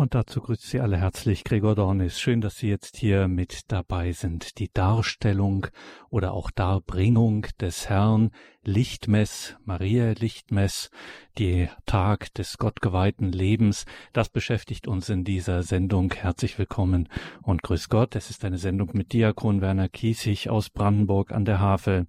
[0.00, 2.18] Und dazu grüßt Sie alle herzlich Gregor Dornis.
[2.18, 4.58] Schön, dass Sie jetzt hier mit dabei sind.
[4.58, 5.66] Die Darstellung
[6.08, 8.30] oder auch Darbringung des Herrn,
[8.64, 10.90] Lichtmess, Maria Lichtmess,
[11.36, 13.84] die Tag des gottgeweihten Lebens,
[14.14, 16.14] das beschäftigt uns in dieser Sendung.
[16.14, 17.06] Herzlich willkommen
[17.42, 18.16] und grüß Gott.
[18.16, 22.06] Es ist eine Sendung mit Diakon Werner Kiesig aus Brandenburg an der Havel.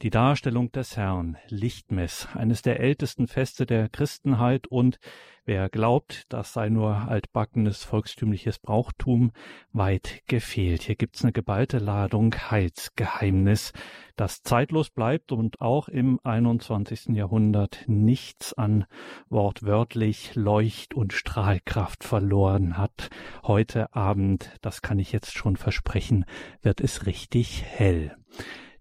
[0.00, 4.98] Die Darstellung des Herrn, Lichtmess, eines der ältesten Feste der Christenheit und
[5.46, 9.30] Wer glaubt, das sei nur altbackenes volkstümliches Brauchtum,
[9.72, 10.84] weit gefehlt.
[10.84, 13.74] Hier gibt's eine geballte Ladung Heilsgeheimnis,
[14.16, 17.08] das zeitlos bleibt und auch im 21.
[17.08, 18.86] Jahrhundert nichts an
[19.28, 23.10] wortwörtlich Leucht- und Strahlkraft verloren hat.
[23.42, 26.24] Heute Abend, das kann ich jetzt schon versprechen,
[26.62, 28.16] wird es richtig hell.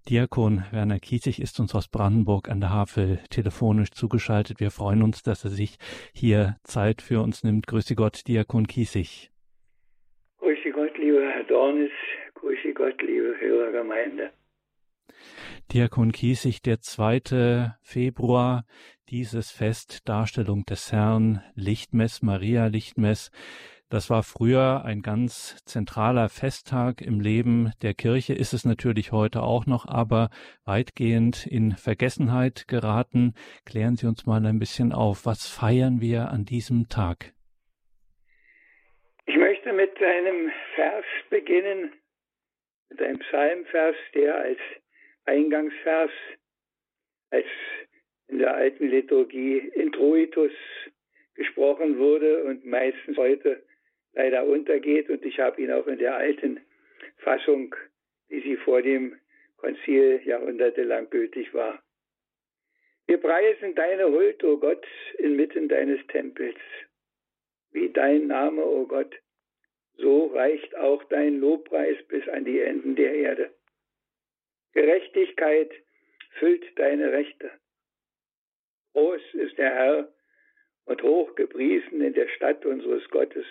[0.09, 4.59] Diakon Werner Kiesig ist uns aus Brandenburg an der Havel telefonisch zugeschaltet.
[4.59, 5.77] Wir freuen uns, dass er sich
[6.13, 7.67] hier Zeit für uns nimmt.
[7.67, 9.31] Grüße Gott, Diakon Kiesig.
[10.39, 11.91] Grüße Gott, lieber Herr Dornis.
[12.33, 14.31] Grüße Gott, liebe Hörergemeinde.
[15.71, 17.73] Diakon Kiesig, der 2.
[17.81, 18.65] Februar,
[19.09, 23.31] dieses Fest, Darstellung des Herrn, Lichtmess, Maria Lichtmess.
[23.93, 29.43] Das war früher ein ganz zentraler Festtag im Leben der Kirche, ist es natürlich heute
[29.43, 30.31] auch noch, aber
[30.65, 33.35] weitgehend in Vergessenheit geraten.
[33.67, 37.33] Klären Sie uns mal ein bisschen auf, was feiern wir an diesem Tag?
[39.27, 41.93] Ich möchte mit einem Vers beginnen,
[42.89, 44.59] mit einem Psalmvers, der als
[45.25, 46.09] Eingangsvers,
[47.29, 47.45] als
[48.27, 50.51] in der alten Liturgie Introitus
[51.35, 53.61] gesprochen wurde und meistens heute
[54.13, 56.59] leider untergeht und ich habe ihn auch in der alten
[57.17, 57.75] Fassung,
[58.29, 59.19] wie sie vor dem
[59.57, 61.81] Konzil jahrhundertelang gültig war.
[63.07, 64.85] Wir preisen deine Huld, o oh Gott,
[65.17, 66.59] inmitten deines Tempels.
[67.71, 69.13] Wie dein Name, o oh Gott,
[69.97, 73.53] so reicht auch dein Lobpreis bis an die Enden der Erde.
[74.73, 75.71] Gerechtigkeit
[76.39, 77.51] füllt deine Rechte.
[78.93, 80.13] Groß ist der Herr
[80.85, 83.45] und hoch gepriesen in der Stadt unseres Gottes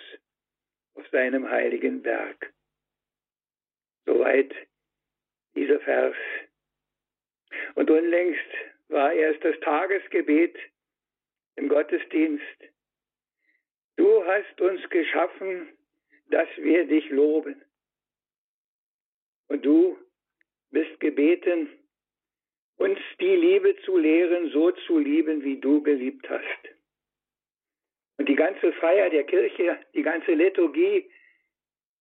[0.95, 2.53] auf seinem heiligen Werk.
[4.05, 4.53] Soweit
[5.55, 6.15] dieser Vers.
[7.75, 8.39] Und unlängst
[8.89, 10.55] war erst das Tagesgebet
[11.55, 12.43] im Gottesdienst.
[13.95, 15.69] Du hast uns geschaffen,
[16.27, 17.61] dass wir dich loben.
[19.47, 19.97] Und du
[20.71, 21.69] bist gebeten,
[22.77, 26.73] uns die Liebe zu lehren, so zu lieben, wie du geliebt hast.
[28.17, 31.09] Und die ganze Feier der Kirche, die ganze Liturgie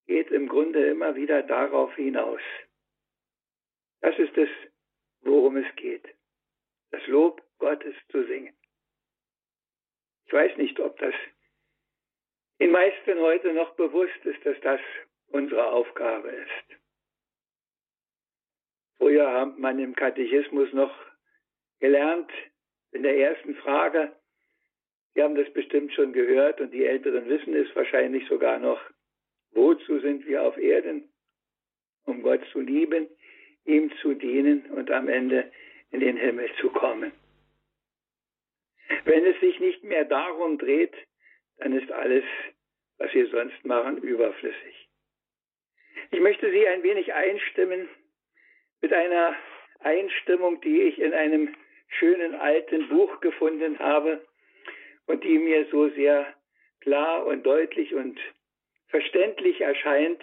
[0.07, 2.41] geht im Grunde immer wieder darauf hinaus.
[4.01, 4.49] Das ist es,
[5.21, 6.07] worum es geht.
[6.91, 8.55] Das Lob Gottes zu singen.
[10.27, 11.15] Ich weiß nicht, ob das
[12.59, 14.81] den meisten heute noch bewusst ist, dass das
[15.29, 16.79] unsere Aufgabe ist.
[18.99, 20.95] Früher hat man im Katechismus noch
[21.81, 22.31] gelernt,
[22.93, 24.15] in der ersten Frage,
[25.15, 28.81] Sie haben das bestimmt schon gehört und die Älteren wissen es wahrscheinlich sogar noch.
[29.51, 31.09] Wozu sind wir auf Erden?
[32.05, 33.09] Um Gott zu lieben,
[33.65, 35.51] ihm zu dienen und am Ende
[35.91, 37.13] in den Himmel zu kommen.
[39.05, 40.95] Wenn es sich nicht mehr darum dreht,
[41.59, 42.25] dann ist alles,
[42.99, 44.89] was wir sonst machen, überflüssig.
[46.11, 47.89] Ich möchte Sie ein wenig einstimmen
[48.81, 49.37] mit einer
[49.81, 51.55] Einstimmung, die ich in einem
[51.89, 54.25] schönen alten Buch gefunden habe,
[55.07, 56.35] und die mir so sehr
[56.81, 58.19] klar und deutlich und
[58.89, 60.23] verständlich erscheint,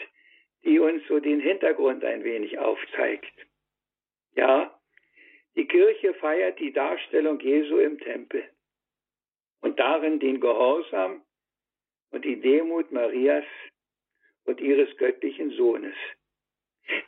[0.64, 3.34] die uns so den Hintergrund ein wenig aufzeigt.
[4.36, 4.80] Ja,
[5.56, 8.44] die Kirche feiert die Darstellung Jesu im Tempel
[9.62, 11.24] und darin den Gehorsam
[12.12, 13.46] und die Demut Marias
[14.46, 15.96] und ihres göttlichen Sohnes,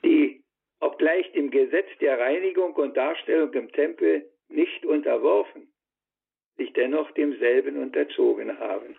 [0.04, 0.44] die,
[0.80, 5.71] obgleich dem Gesetz der Reinigung und Darstellung im Tempel nicht unterworfen,
[6.58, 8.98] sich dennoch demselben unterzogen haben.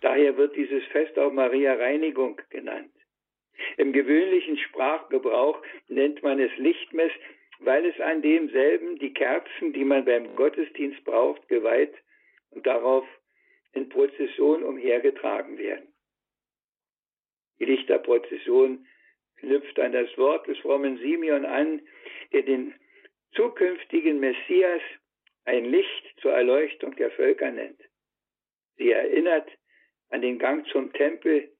[0.00, 2.92] Daher wird dieses Fest auch Maria Reinigung genannt.
[3.76, 7.12] Im gewöhnlichen Sprachgebrauch nennt man es Lichtmess,
[7.60, 11.94] weil es an demselben die Kerzen, die man beim Gottesdienst braucht, geweiht
[12.50, 13.06] und darauf
[13.72, 15.92] in Prozession umhergetragen werden.
[17.58, 18.86] Die Lichterprozession
[19.36, 21.80] knüpft an das Wort des frommen Simeon an,
[22.32, 22.74] der den
[23.34, 24.82] zukünftigen Messias
[25.44, 27.80] ein Licht zur Erleuchtung der Völker nennt.
[28.76, 29.48] Sie erinnert
[30.10, 31.50] an den Gang zum Tempel,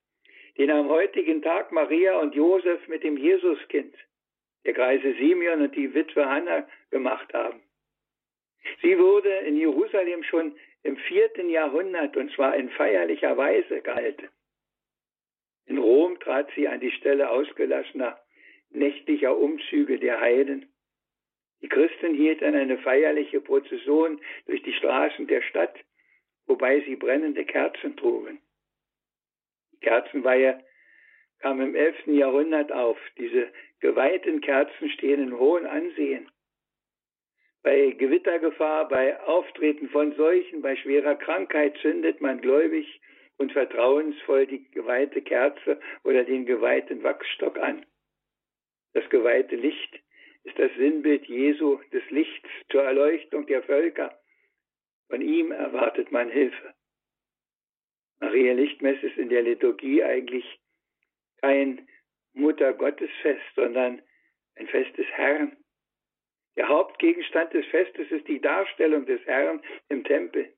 [0.59, 3.95] den am heutigen Tag Maria und Josef mit dem Jesuskind,
[4.65, 7.63] der Greise Simeon und die Witwe Hannah gemacht haben.
[8.83, 14.23] Sie wurde in Jerusalem schon im vierten Jahrhundert und zwar in feierlicher Weise galt.
[15.67, 18.21] In Rom trat sie an die Stelle ausgelassener
[18.71, 20.74] nächtlicher Umzüge der Heiden.
[21.65, 25.75] Die Christen hielten eine feierliche Prozession durch die Straßen der Stadt,
[26.45, 28.39] wobei sie brennende Kerzen trugen.
[29.73, 30.63] Die Kerzenweihe
[31.39, 32.09] kam im 11.
[32.09, 32.99] Jahrhundert auf.
[33.17, 33.51] Diese
[33.81, 36.31] geweihten Kerzen stehen in hohem Ansehen.
[37.63, 43.01] Bei Gewittergefahr, bei Auftreten von Seuchen, bei schwerer Krankheit zündet man gläubig
[43.39, 47.87] und vertrauensvoll die geweihte Kerze oder den geweihten Wachsstock an.
[48.93, 50.04] Das geweihte Licht
[50.45, 54.19] ist das Sinnbild Jesu, des Lichts zur Erleuchtung der Völker.
[55.09, 56.75] Von ihm erwartet man Hilfe.
[58.21, 60.45] Maria Lichtmess ist in der Liturgie eigentlich
[61.41, 61.87] kein
[62.33, 64.03] Muttergottesfest, sondern
[64.57, 65.57] ein Fest des Herrn.
[66.57, 70.55] Der Hauptgegenstand des Festes ist die Darstellung des Herrn im Tempel.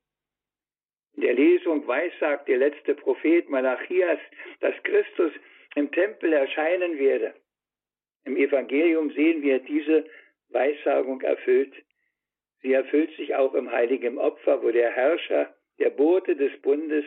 [1.14, 4.18] In der Lesung weissagt der letzte Prophet Malachias,
[4.60, 5.32] dass Christus
[5.74, 7.34] im Tempel erscheinen werde.
[8.26, 10.04] Im Evangelium sehen wir diese
[10.48, 11.72] Weissagung erfüllt.
[12.60, 17.04] Sie erfüllt sich auch im heiligen Opfer, wo der Herrscher, der Bote des Bundes,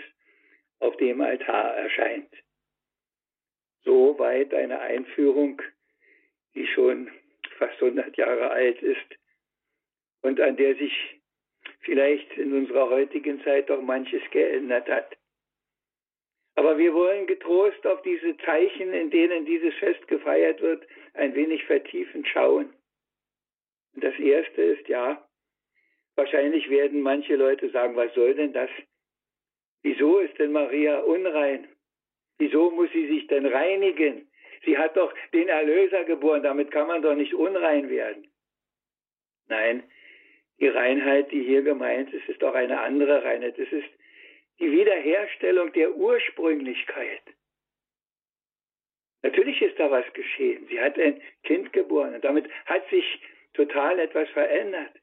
[0.79, 2.33] auf dem Altar erscheint.
[3.83, 5.61] Soweit eine Einführung,
[6.55, 7.11] die schon
[7.57, 9.17] fast 100 Jahre alt ist
[10.21, 10.93] und an der sich
[11.81, 15.17] vielleicht in unserer heutigen Zeit doch manches geändert hat.
[16.55, 20.87] Aber wir wollen getrost auf diese Zeichen, in denen dieses Fest gefeiert wird,
[21.19, 22.73] ein wenig vertiefend schauen.
[23.93, 25.27] Und das erste ist ja,
[26.15, 28.69] wahrscheinlich werden manche Leute sagen, was soll denn das?
[29.81, 31.67] Wieso ist denn Maria unrein?
[32.37, 34.29] Wieso muss sie sich denn reinigen?
[34.65, 38.27] Sie hat doch den Erlöser geboren, damit kann man doch nicht unrein werden.
[39.47, 39.83] Nein,
[40.59, 43.57] die Reinheit, die hier gemeint ist, ist doch eine andere Reinheit.
[43.57, 43.89] Es ist
[44.59, 47.21] die Wiederherstellung der Ursprünglichkeit.
[49.21, 50.65] Natürlich ist da was geschehen.
[50.67, 53.21] Sie hat ein Kind geboren und damit hat sich
[53.53, 54.93] total etwas verändert.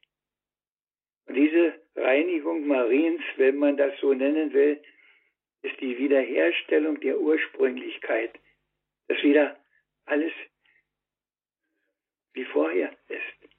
[1.26, 4.82] Und diese Reinigung Mariens, wenn man das so nennen will,
[5.62, 8.38] ist die Wiederherstellung der Ursprünglichkeit,
[9.08, 9.58] dass wieder
[10.06, 10.32] alles
[12.34, 13.50] wie vorher ist.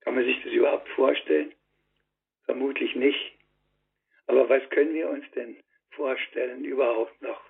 [0.00, 1.54] Kann man sich das überhaupt vorstellen?
[2.44, 3.38] Vermutlich nicht.
[4.26, 5.56] Aber was können wir uns denn
[5.90, 7.47] vorstellen überhaupt noch?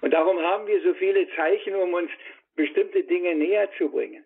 [0.00, 2.10] Und darum haben wir so viele Zeichen, um uns
[2.54, 4.24] bestimmte Dinge näher zu bringen.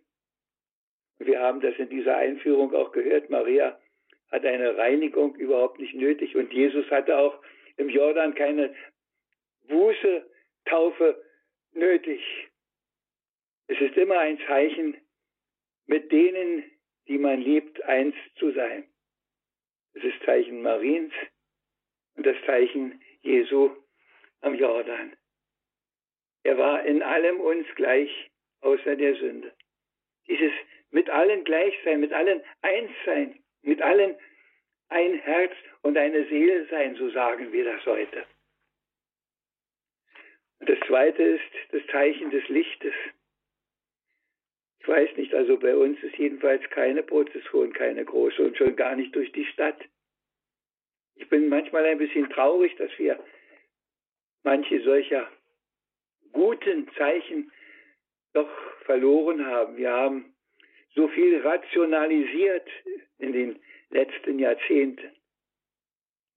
[1.19, 3.31] Wir haben das in dieser Einführung auch gehört.
[3.31, 3.79] Maria
[4.31, 7.39] hat eine Reinigung überhaupt nicht nötig und Jesus hatte auch
[7.77, 8.75] im Jordan keine
[9.69, 10.27] Buße,
[10.65, 11.23] Taufe
[11.73, 12.21] nötig.
[13.69, 14.97] Es ist immer ein Zeichen,
[15.87, 16.65] mit denen,
[17.09, 18.85] die man liebt, eins zu sein.
[19.95, 21.13] Es ist Zeichen Mariens
[22.17, 23.71] und das Zeichen Jesu
[24.41, 25.17] am Jordan.
[26.45, 28.31] Er war in allem uns gleich,
[28.61, 29.53] außer der Sünde.
[30.27, 30.53] Dieses
[30.91, 34.17] mit allen gleich sein, mit allen eins sein, mit allen
[34.89, 35.53] ein Herz
[35.83, 38.27] und eine Seele sein, so sagen wir das heute.
[40.61, 42.95] Und das zweite ist das Zeichen des Lichtes.
[44.81, 48.97] Ich weiß nicht, also bei uns ist jedenfalls keine Prozession, keine große und schon gar
[48.97, 49.81] nicht durch die Stadt.
[51.15, 53.19] Ich bin manchmal ein bisschen traurig, dass wir
[54.43, 55.31] manche solcher
[56.33, 57.53] guten Zeichen
[58.33, 58.51] doch
[58.85, 59.77] verloren haben.
[59.77, 60.35] Wir haben
[60.95, 62.69] so viel rationalisiert
[63.19, 63.61] in den
[63.91, 65.11] letzten Jahrzehnten.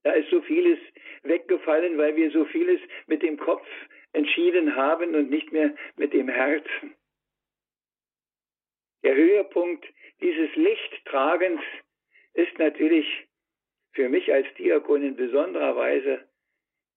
[0.04, 0.80] Da ist so vieles
[1.24, 3.68] weggefallen, weil wir so vieles mit dem Kopf
[4.14, 6.96] entschieden haben und nicht mehr mit dem Herzen.
[9.04, 9.86] Der Höhepunkt
[10.22, 11.62] dieses Lichttragens
[12.34, 13.28] ist natürlich
[13.94, 16.28] für mich als Diakon in besonderer Weise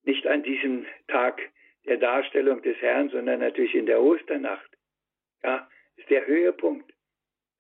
[0.05, 1.41] nicht an diesem Tag
[1.89, 4.71] der Darstellung des Herrn, sondern natürlich in der Osternacht.
[5.43, 6.93] Ja, ist der Höhepunkt.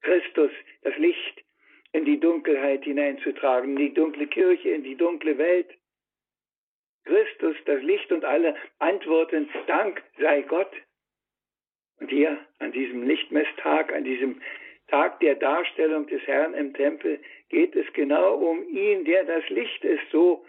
[0.03, 0.51] Christus,
[0.83, 1.45] das Licht
[1.93, 5.69] in die Dunkelheit hineinzutragen, in die dunkle Kirche, in die dunkle Welt.
[7.05, 10.73] Christus, das Licht und alle antworten, Dank sei Gott.
[12.01, 14.41] Und hier an diesem Lichtmesstag, an diesem
[14.89, 19.85] Tag der Darstellung des Herrn im Tempel, geht es genau um ihn, der das Licht
[19.85, 20.03] ist.
[20.13, 20.45] So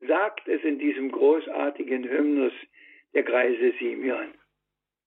[0.00, 2.52] sagt es in diesem großartigen Hymnus
[3.14, 4.34] der Greise Simeon.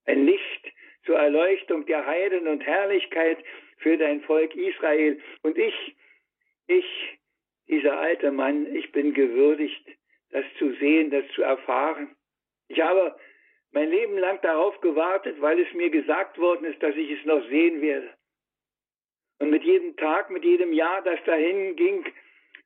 [0.06, 0.74] Ein Licht
[1.06, 3.38] zur Erleuchtung der Heiden und Herrlichkeit
[3.78, 5.22] für dein Volk Israel.
[5.44, 5.96] Und ich,
[6.68, 7.20] ich,
[7.68, 9.86] dieser alte Mann, ich bin gewürdigt,
[10.32, 12.16] das zu sehen, das zu erfahren.
[12.68, 13.16] Ich habe
[13.72, 17.46] mein Leben lang darauf gewartet, weil es mir gesagt worden ist, dass ich es noch
[17.50, 18.10] sehen werde.
[19.40, 22.06] Und mit jedem Tag, mit jedem Jahr, das dahin ging,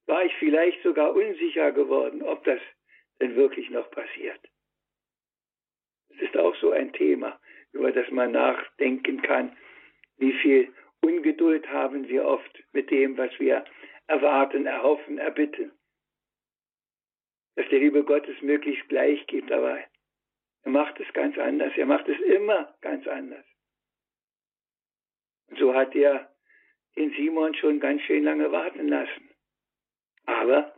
[0.05, 2.59] war ich vielleicht sogar unsicher geworden, ob das
[3.19, 4.39] denn wirklich noch passiert.
[6.19, 7.39] Ist auch so ein Thema,
[7.71, 9.55] über das man nachdenken kann.
[10.17, 13.65] Wie viel Ungeduld haben wir oft mit dem, was wir
[14.07, 15.71] erwarten, erhoffen, erbitten.
[17.55, 19.79] Dass der Liebe Gottes möglichst gleich gibt, aber
[20.63, 21.73] er macht es ganz anders.
[21.75, 23.45] Er macht es immer ganz anders.
[25.47, 26.31] Und so hat er
[26.95, 29.29] den Simon schon ganz schön lange warten lassen.
[30.25, 30.75] Aber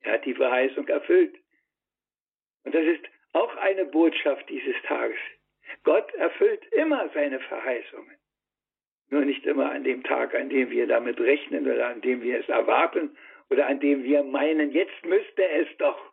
[0.00, 1.36] er hat die Verheißung erfüllt.
[2.64, 5.18] Und das ist auch eine Botschaft dieses Tages.
[5.84, 8.16] Gott erfüllt immer seine Verheißungen.
[9.10, 12.40] Nur nicht immer an dem Tag, an dem wir damit rechnen oder an dem wir
[12.40, 13.16] es erwarten
[13.50, 16.12] oder an dem wir meinen, jetzt müsste es doch.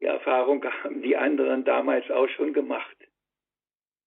[0.00, 2.96] Die Erfahrung haben die anderen damals auch schon gemacht.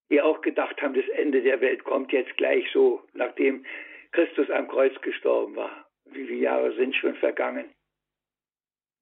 [0.09, 3.65] Die auch gedacht haben, das Ende der Welt kommt jetzt gleich so, nachdem
[4.11, 5.85] Christus am Kreuz gestorben war.
[6.05, 7.73] Wie viele Jahre sind schon vergangen?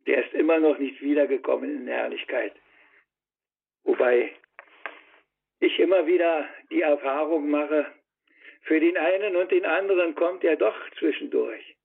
[0.06, 2.54] Der ist immer noch nicht wiedergekommen in Herrlichkeit.
[3.84, 4.34] Wobei
[5.60, 7.86] ich immer wieder die Erfahrung mache,
[8.64, 11.76] für den einen und den anderen kommt er doch zwischendurch.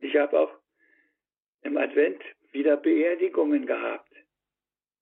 [0.00, 0.52] Ich habe auch
[1.62, 4.12] im Advent wieder Beerdigungen gehabt,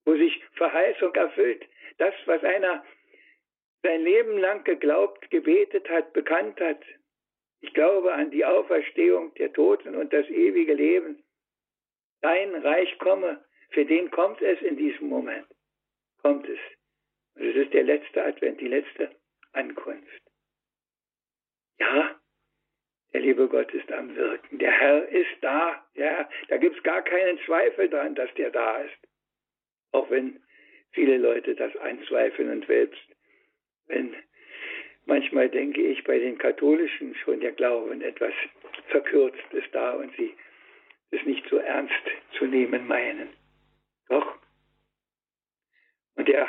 [0.05, 1.66] wo sich Verheißung erfüllt.
[1.99, 2.85] Das, was einer
[3.83, 6.83] sein Leben lang geglaubt, gebetet hat, bekannt hat.
[7.61, 11.23] Ich glaube an die Auferstehung der Toten und das ewige Leben.
[12.21, 15.47] Dein Reich komme, für den kommt es in diesem Moment.
[16.23, 16.59] Kommt es.
[17.35, 19.11] Und es ist der letzte Advent, die letzte
[19.53, 20.23] Ankunft.
[21.79, 22.19] Ja,
[23.13, 24.59] der liebe Gott ist am Wirken.
[24.59, 25.87] Der Herr ist da.
[25.95, 28.99] Ja, da gibt es gar keinen Zweifel dran, dass der da ist.
[29.93, 30.43] Auch wenn
[30.93, 33.01] viele Leute das anzweifeln und selbst
[33.87, 34.15] wenn
[35.05, 38.33] manchmal denke ich bei den Katholischen schon der Glauben etwas
[38.89, 40.35] verkürzt ist da und sie
[41.11, 41.93] es nicht so ernst
[42.39, 43.29] zu nehmen meinen.
[44.09, 44.39] Doch.
[46.17, 46.49] Und der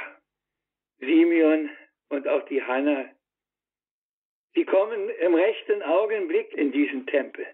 [0.99, 1.69] Simeon
[2.09, 3.09] und auch die Hanna,
[4.57, 7.45] Sie kommen im rechten Augenblick in diesen Tempel.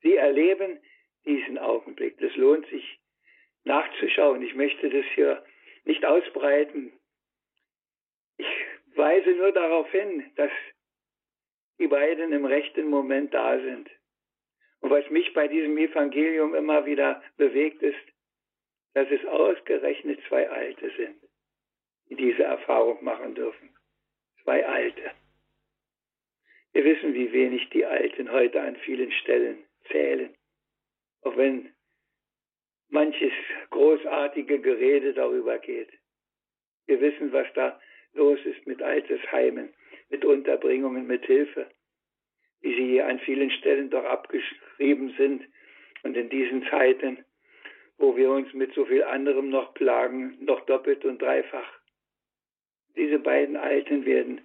[0.00, 0.80] Sie erleben
[1.26, 2.16] diesen Augenblick.
[2.20, 2.98] Das lohnt sich
[3.64, 4.40] nachzuschauen.
[4.40, 5.44] Ich möchte das hier
[5.84, 6.98] nicht ausbreiten.
[8.38, 8.46] Ich
[8.94, 10.50] weise nur darauf hin, dass
[11.78, 13.90] die beiden im rechten Moment da sind.
[14.80, 17.96] Und was mich bei diesem Evangelium immer wieder bewegt ist,
[18.94, 21.16] dass es ausgerechnet zwei Alte sind,
[22.08, 23.70] die diese Erfahrung machen dürfen.
[24.42, 25.10] Zwei Alte.
[26.72, 30.34] Wir wissen, wie wenig die Alten heute an vielen Stellen zählen.
[31.22, 31.72] Auch wenn
[32.88, 33.32] manches
[33.70, 35.90] großartige Gerede darüber geht.
[36.86, 37.80] Wir wissen, was da
[38.14, 39.74] los ist mit Altersheimen,
[40.08, 41.70] mit Unterbringungen, mit Hilfe,
[42.60, 45.44] wie sie an vielen Stellen doch abgeschrieben sind.
[46.02, 47.24] Und in diesen Zeiten,
[47.98, 51.68] wo wir uns mit so viel anderem noch plagen, noch doppelt und dreifach.
[52.96, 54.40] Diese beiden Alten werden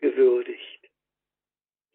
[0.00, 0.90] gewürdigt.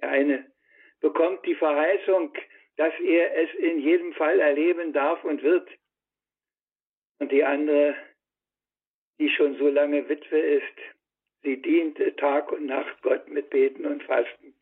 [0.02, 0.52] Der eine
[1.00, 2.34] bekommt die Verheißung,
[2.76, 5.68] dass er es in jedem Fall erleben darf und wird.
[7.20, 7.96] Und die andere,
[9.20, 10.78] die schon so lange Witwe ist,
[11.44, 14.54] sie diente Tag und Nacht Gott mit Beten und Fasten.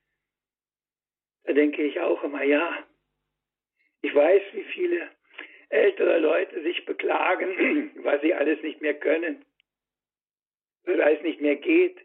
[1.45, 2.85] Da denke ich auch immer, ja,
[4.01, 5.09] ich weiß, wie viele
[5.69, 9.43] ältere Leute sich beklagen, was sie alles nicht mehr können,
[10.85, 11.97] was alles nicht mehr geht,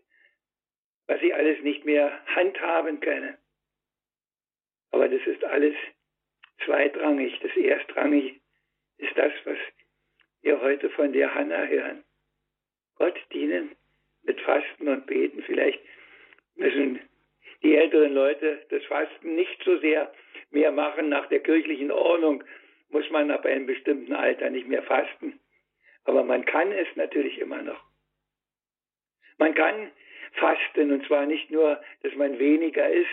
[1.06, 3.37] was sie alles nicht mehr handhaben können.
[4.92, 5.75] Aber das ist alles
[6.64, 7.38] zweitrangig.
[7.40, 8.40] Das erstrangig
[8.99, 9.59] ist das, was
[10.42, 12.04] wir heute von der Hanna hören.
[12.97, 13.76] Gott dienen
[14.23, 15.42] mit Fasten und Beten.
[15.42, 15.80] Vielleicht
[16.56, 17.00] müssen
[17.62, 20.12] die älteren Leute das Fasten nicht so sehr
[20.50, 21.08] mehr machen.
[21.08, 22.44] Nach der kirchlichen Ordnung
[22.90, 25.38] muss man ab einem bestimmten Alter nicht mehr fasten.
[26.04, 27.82] Aber man kann es natürlich immer noch.
[29.38, 29.90] Man kann
[30.32, 33.08] Fasten und zwar nicht nur, dass man weniger isst,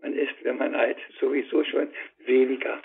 [0.00, 2.80] man isst, wenn man alt, sowieso schon weniger.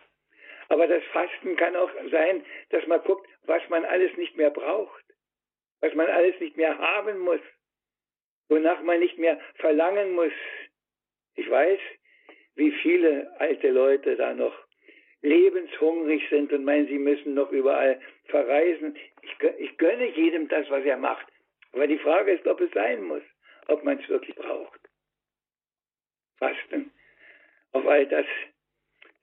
[0.69, 5.03] Aber das Fasten kann auch sein, dass man guckt, was man alles nicht mehr braucht,
[5.81, 7.41] was man alles nicht mehr haben muss,
[8.49, 10.33] wonach man nicht mehr verlangen muss.
[11.35, 11.79] Ich weiß,
[12.55, 14.55] wie viele alte Leute da noch
[15.21, 18.95] lebenshungrig sind und meinen, sie müssen noch überall verreisen.
[19.21, 21.27] Ich, ich gönne jedem das, was er macht.
[21.73, 23.23] Aber die Frage ist, ob es sein muss
[23.67, 24.79] ob man es wirklich braucht.
[26.37, 26.91] Fasten,
[27.71, 28.25] auf all das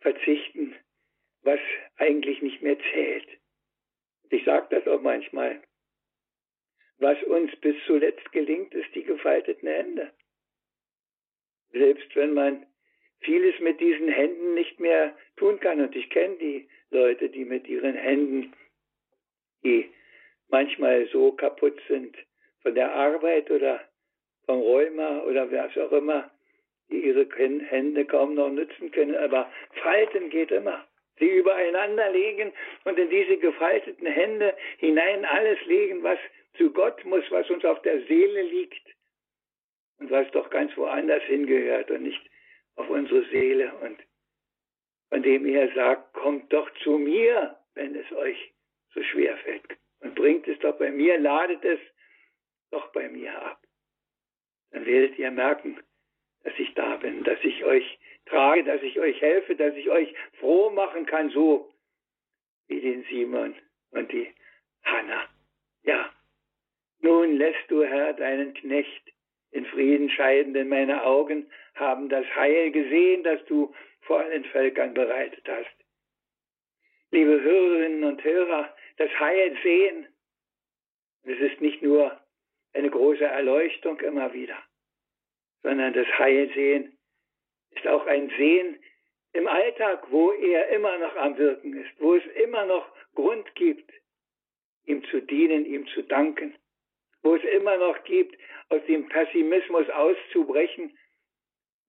[0.01, 0.75] verzichten,
[1.43, 1.61] was
[1.97, 3.29] eigentlich nicht mehr zählt.
[4.31, 5.63] Ich sage das auch manchmal.
[6.99, 10.13] Was uns bis zuletzt gelingt, ist die gefalteten Hände.
[11.73, 12.67] Selbst wenn man
[13.21, 15.81] vieles mit diesen Händen nicht mehr tun kann.
[15.81, 18.53] Und ich kenne die Leute, die mit ihren Händen,
[19.65, 19.91] die
[20.49, 22.17] manchmal so kaputt sind
[22.63, 23.81] von der Arbeit oder
[24.47, 26.31] vom Rheuma oder was auch immer,
[26.91, 29.17] die ihre Hände kaum noch nutzen können.
[29.17, 29.51] Aber
[29.83, 30.87] falten geht immer.
[31.19, 32.53] Sie übereinander legen
[32.85, 36.19] und in diese gefalteten Hände hinein alles legen, was
[36.57, 38.83] zu Gott muss, was uns auf der Seele liegt
[40.03, 42.21] und was doch ganz woanders hingehört und nicht
[42.75, 43.99] auf unsere Seele und
[45.11, 48.53] von dem er sagt, kommt doch zu mir, wenn es euch
[48.95, 49.63] so schwer fällt
[50.01, 51.79] und bringt es doch bei mir, ladet es
[52.73, 53.63] doch bei mir ab.
[54.73, 55.79] Dann werdet ihr merken,
[56.43, 60.13] dass ich da bin, dass ich euch trage, dass ich euch helfe, dass ich euch
[60.41, 61.73] froh machen kann, so
[62.67, 63.55] wie den Simon
[63.91, 64.35] und die
[64.83, 65.29] Hanna.
[65.85, 66.13] Ja,
[66.99, 69.13] nun lässt du, Herr, deinen Knecht
[69.53, 74.95] in Frieden scheiden, denn meine Augen haben das Heil gesehen, das du vor allen Völkern
[74.95, 75.77] bereitet hast.
[77.11, 80.07] Liebe Hörerinnen und Hörer, das Heil sehen,
[81.25, 82.19] es ist nicht nur
[82.73, 84.59] eine große Erleuchtung immer wieder,
[85.63, 86.99] sondern das Heil sehen
[87.75, 88.79] ist auch ein Sehen
[89.33, 93.91] im Alltag, wo er immer noch am Wirken ist, wo es immer noch Grund gibt,
[94.85, 96.55] ihm zu dienen, ihm zu danken,
[97.23, 98.37] wo es immer noch gibt,
[98.69, 100.97] aus dem Pessimismus auszubrechen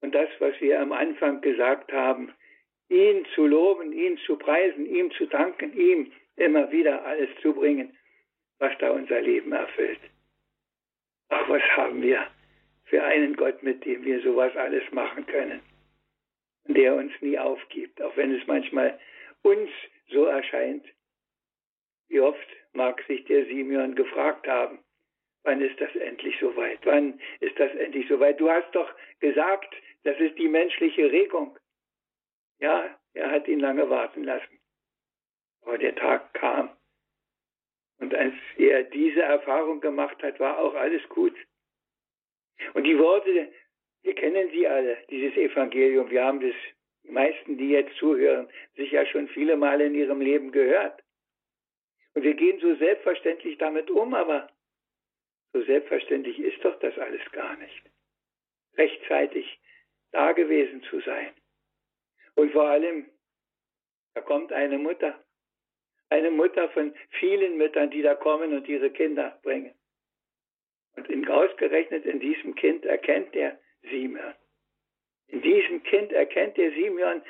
[0.02, 2.34] und das, was wir am Anfang gesagt haben,
[2.90, 7.98] ihn zu loben, ihn zu preisen, ihm zu danken, ihm immer wieder alles zu bringen,
[8.60, 10.00] was da unser Leben erfüllt.
[11.30, 12.28] Ach, was haben wir
[12.86, 15.62] für einen Gott, mit dem wir sowas alles machen können,
[16.66, 19.00] der uns nie aufgibt, auch wenn es manchmal
[19.42, 19.70] uns
[20.10, 20.86] so erscheint.
[22.10, 24.80] Wie oft mag sich der Simeon gefragt haben,
[25.44, 26.80] Wann ist das endlich soweit?
[26.86, 28.40] Wann ist das endlich soweit?
[28.40, 31.58] Du hast doch gesagt, das ist die menschliche Regung.
[32.60, 34.60] Ja, er hat ihn lange warten lassen.
[35.64, 36.76] Aber der Tag kam.
[38.00, 41.36] Und als er diese Erfahrung gemacht hat, war auch alles gut.
[42.74, 43.52] Und die Worte,
[44.02, 46.10] wir kennen sie alle, dieses Evangelium.
[46.10, 46.56] Wir haben das,
[47.04, 51.02] die meisten, die jetzt zuhören, sicher schon viele Male in ihrem Leben gehört.
[52.14, 54.50] Und wir gehen so selbstverständlich damit um, aber
[55.54, 57.84] so selbstverständlich ist doch das alles gar nicht.
[58.76, 59.60] Rechtzeitig
[60.12, 61.34] da gewesen zu sein.
[62.36, 63.10] Und vor allem,
[64.16, 65.24] da kommt eine Mutter.
[66.10, 69.74] Eine Mutter von vielen Müttern, die da kommen und ihre Kinder bringen.
[70.96, 74.36] Und in, ausgerechnet in diesem Kind erkennt der Simeon.
[75.28, 77.24] In diesem Kind erkennt der Simeon,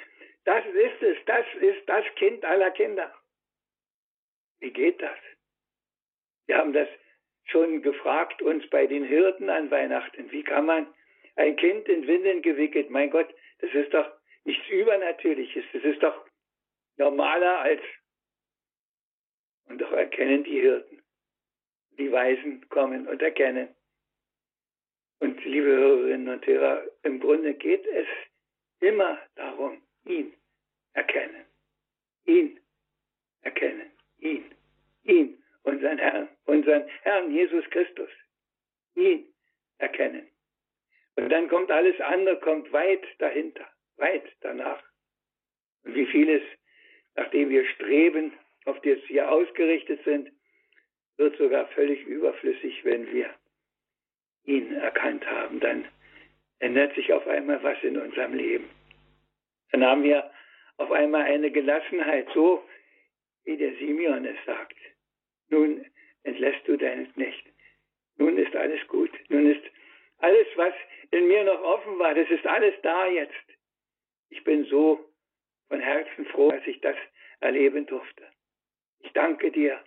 [0.46, 3.14] das ist es, das ist das Kind aller Kinder.
[4.60, 5.18] Wie geht das?
[6.46, 6.90] Wir haben das
[7.46, 10.88] schon gefragt uns bei den Hirten an Weihnachten, wie kann man
[11.36, 14.10] ein Kind in Windeln gewickelt, mein Gott, das ist doch
[14.46, 16.26] nichts Übernatürliches, das ist doch
[16.98, 17.82] normaler als,
[19.66, 21.02] und doch erkennen die Hirten,
[21.98, 23.70] die Weisen kommen und erkennen.
[25.20, 28.08] Und liebe Hörerinnen und Hörer, im Grunde geht es
[28.82, 30.34] immer darum, ihn
[30.94, 31.46] erkennen,
[32.26, 32.60] ihn
[33.42, 34.54] erkennen, ihn,
[35.04, 38.10] ihn unseren Herrn, unseren Herrn Jesus Christus,
[38.96, 39.26] ihn
[39.78, 40.28] erkennen.
[41.16, 44.84] Und dann kommt alles andere, kommt weit dahinter, weit danach.
[45.84, 46.42] Und wie vieles,
[47.16, 48.34] nachdem wir streben,
[48.66, 50.32] auf das wir ausgerichtet sind,
[51.18, 53.30] wird sogar völlig überflüssig, wenn wir
[54.46, 55.60] ihn erkannt haben.
[55.60, 55.86] Dann
[56.60, 58.70] ändert sich auf einmal was in unserem Leben.
[59.72, 60.32] Dann haben wir
[60.78, 62.64] auf einmal eine Gelassenheit, so
[63.44, 64.78] wie der Simeon es sagt.
[65.50, 65.86] Nun
[66.24, 67.46] entlässt du deinen Knecht.
[68.18, 69.12] Nun ist alles gut.
[69.30, 69.64] Nun ist
[70.20, 70.74] alles, was
[71.12, 73.34] in mir noch offen war, das ist alles da jetzt.
[74.30, 75.04] Ich bin so
[75.68, 76.96] von Herzen froh, dass ich das
[77.40, 78.24] erleben durfte.
[79.00, 79.84] Ich danke dir,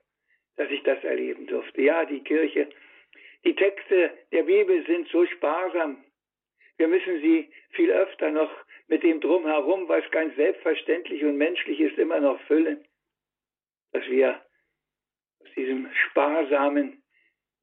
[0.57, 1.83] dass ich das erleben durfte.
[1.83, 2.69] Ja, die Kirche,
[3.45, 6.05] die Texte der Bibel sind so sparsam.
[6.77, 8.51] Wir müssen sie viel öfter noch
[8.89, 12.85] mit dem Drumherum, was ganz selbstverständlich und menschlich ist, immer noch füllen.
[13.93, 14.41] Dass wir
[15.57, 17.03] diesem Sparsamen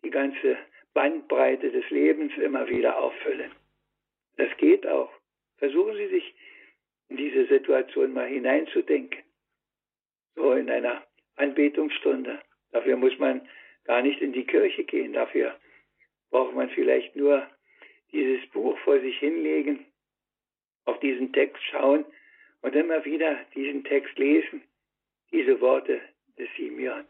[0.03, 0.57] die ganze
[0.93, 3.51] Bandbreite des Lebens immer wieder auffüllen.
[4.37, 5.11] Das geht auch.
[5.57, 6.35] Versuchen Sie sich
[7.09, 9.23] in diese Situation mal hineinzudenken.
[10.35, 12.41] So in einer Anbetungsstunde.
[12.71, 13.47] Dafür muss man
[13.85, 15.13] gar nicht in die Kirche gehen.
[15.13, 15.57] Dafür
[16.31, 17.47] braucht man vielleicht nur
[18.11, 19.85] dieses Buch vor sich hinlegen,
[20.85, 22.05] auf diesen Text schauen
[22.61, 24.63] und immer wieder diesen Text lesen,
[25.31, 26.01] diese Worte
[26.37, 27.05] des Simeon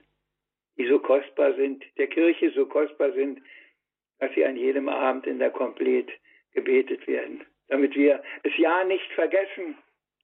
[0.77, 3.41] die so kostbar sind, der Kirche so kostbar sind,
[4.19, 6.09] dass sie an jedem Abend in der Komplett
[6.53, 7.45] gebetet werden.
[7.67, 9.75] damit wir es ja nicht vergessen,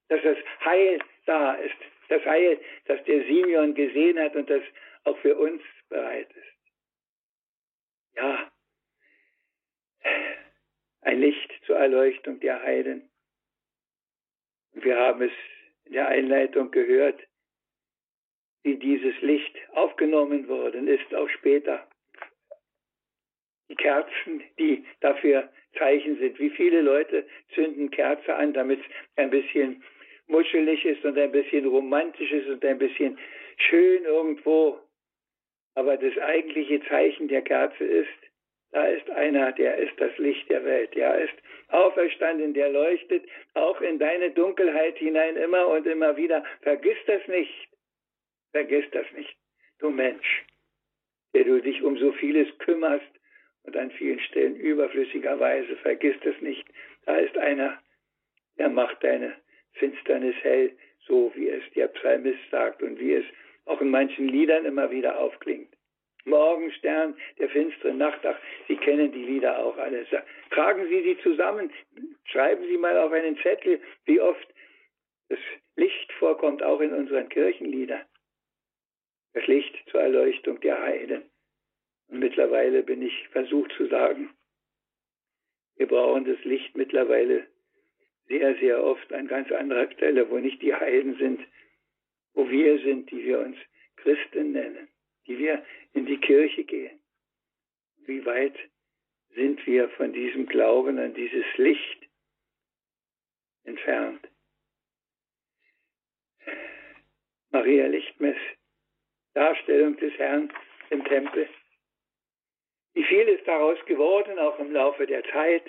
[0.10, 1.76] dass das Heil da ist,
[2.10, 4.64] das Heil, das der Simeon gesehen hat und das
[5.04, 6.58] auch für uns bereit ist.
[8.16, 8.52] Ja,
[11.02, 13.10] ein Licht zur Erleuchtung der Heiden.
[14.74, 15.32] Wir haben es
[15.86, 17.20] in der Einleitung gehört,
[18.64, 21.88] wie dieses Licht aufgenommen worden ist, auch später.
[23.70, 26.40] Die Kerzen, die dafür Zeichen sind.
[26.40, 29.84] Wie viele Leute zünden Kerze an, damit es ein bisschen
[30.28, 33.18] muschelig ist und ein bisschen romantisch ist und ein bisschen
[33.58, 34.80] schön irgendwo.
[35.76, 38.10] Aber das eigentliche Zeichen der Kerze ist,
[38.72, 40.94] da ist einer, der ist das Licht der Welt.
[40.96, 41.34] Der ist
[41.70, 46.44] auferstanden, der leuchtet auch in deine Dunkelheit hinein immer und immer wieder.
[46.62, 47.69] Vergiss das nicht.
[48.52, 49.36] Vergiss das nicht,
[49.80, 50.46] du Mensch,
[51.34, 53.12] der du dich um so vieles kümmerst
[53.64, 55.76] und an vielen Stellen überflüssigerweise.
[55.78, 56.68] Vergiss das nicht.
[57.06, 57.80] Da ist einer,
[58.58, 59.36] der macht deine
[59.74, 63.26] Finsternis hell, so wie es der Psalmist sagt und wie es
[63.66, 65.70] auch in manchen Liedern immer wieder aufklingt.
[66.26, 70.06] Morgenstern der finsteren Nacht, ach, Sie kennen die Lieder auch alle.
[70.52, 71.72] Tragen Sie sie zusammen,
[72.26, 74.48] schreiben Sie mal auf einen Zettel, wie oft
[75.30, 75.40] das
[75.76, 78.02] Licht vorkommt, auch in unseren Kirchenliedern.
[79.34, 81.24] Das Licht zur Erleuchtung der Heiden.
[82.08, 84.30] Und mittlerweile bin ich versucht zu sagen,
[85.76, 87.48] wir brauchen das Licht mittlerweile
[88.28, 91.42] sehr, sehr oft an ganz anderer Stelle, wo nicht die Heiden sind,
[92.34, 93.58] wo wir sind, die wir uns
[93.98, 94.88] Christen nennen,
[95.28, 97.00] die wir in die Kirche gehen.
[98.06, 98.58] Wie weit
[99.36, 102.10] sind wir von diesem Glauben an dieses Licht
[103.64, 104.28] entfernt?
[107.52, 108.38] Maria Lichtmess,
[109.40, 110.52] Darstellung des Herrn
[110.90, 111.48] im Tempel.
[112.94, 115.64] Wie viel ist daraus geworden, auch im Laufe der Zeit?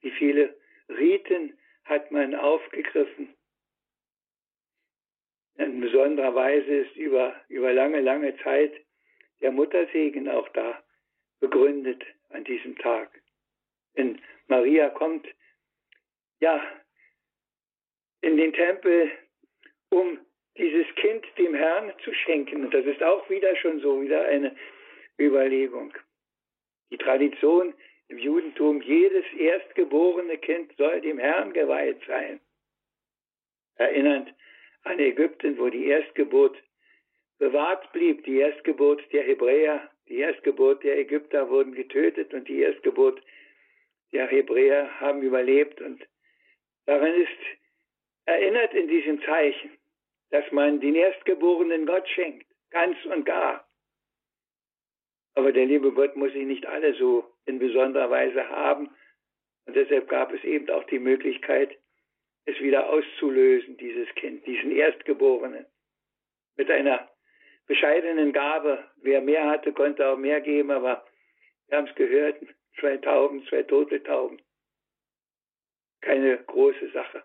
[0.00, 0.52] Wie viele
[0.88, 3.32] Riten hat man aufgegriffen?
[5.58, 8.72] In besonderer Weise ist über, über lange, lange Zeit
[9.40, 10.82] der Muttersegen auch da
[11.38, 13.22] begründet an diesem Tag.
[13.96, 15.24] Denn Maria kommt,
[16.40, 16.60] ja,
[18.22, 19.12] in den Tempel,
[19.90, 20.18] um
[20.56, 22.64] dieses Kind dem Herrn zu schenken.
[22.64, 24.54] Und das ist auch wieder schon so, wieder eine
[25.18, 25.92] Überlegung.
[26.90, 27.74] Die Tradition
[28.08, 32.40] im Judentum, jedes erstgeborene Kind soll dem Herrn geweiht sein.
[33.76, 34.32] Erinnernd
[34.84, 36.56] an Ägypten, wo die Erstgeburt
[37.38, 43.20] bewahrt blieb, die Erstgeburt der Hebräer, die Erstgeburt der Ägypter wurden getötet und die Erstgeburt
[44.12, 45.80] der Hebräer haben überlebt.
[45.80, 46.06] Und
[46.86, 47.30] daran ist
[48.26, 49.70] erinnert in diesem Zeichen,
[50.30, 53.68] dass man den Erstgeborenen Gott schenkt, ganz und gar.
[55.34, 58.90] Aber der liebe Gott muss sie nicht alle so in besonderer Weise haben.
[59.66, 61.76] Und deshalb gab es eben auch die Möglichkeit,
[62.44, 65.66] es wieder auszulösen, dieses Kind, diesen Erstgeborenen.
[66.56, 67.08] Mit einer
[67.66, 68.84] bescheidenen Gabe.
[68.96, 71.04] Wer mehr hatte, konnte auch mehr geben, aber
[71.68, 72.36] wir haben es gehört,
[72.78, 74.40] zwei Tauben, zwei tote Tauben.
[76.00, 77.24] Keine große Sache.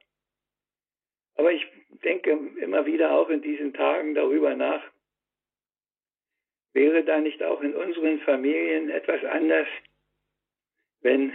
[1.39, 1.65] Aber ich
[2.03, 4.83] denke immer wieder auch in diesen Tagen darüber nach,
[6.73, 9.69] wäre da nicht auch in unseren Familien etwas anders,
[10.99, 11.31] wenn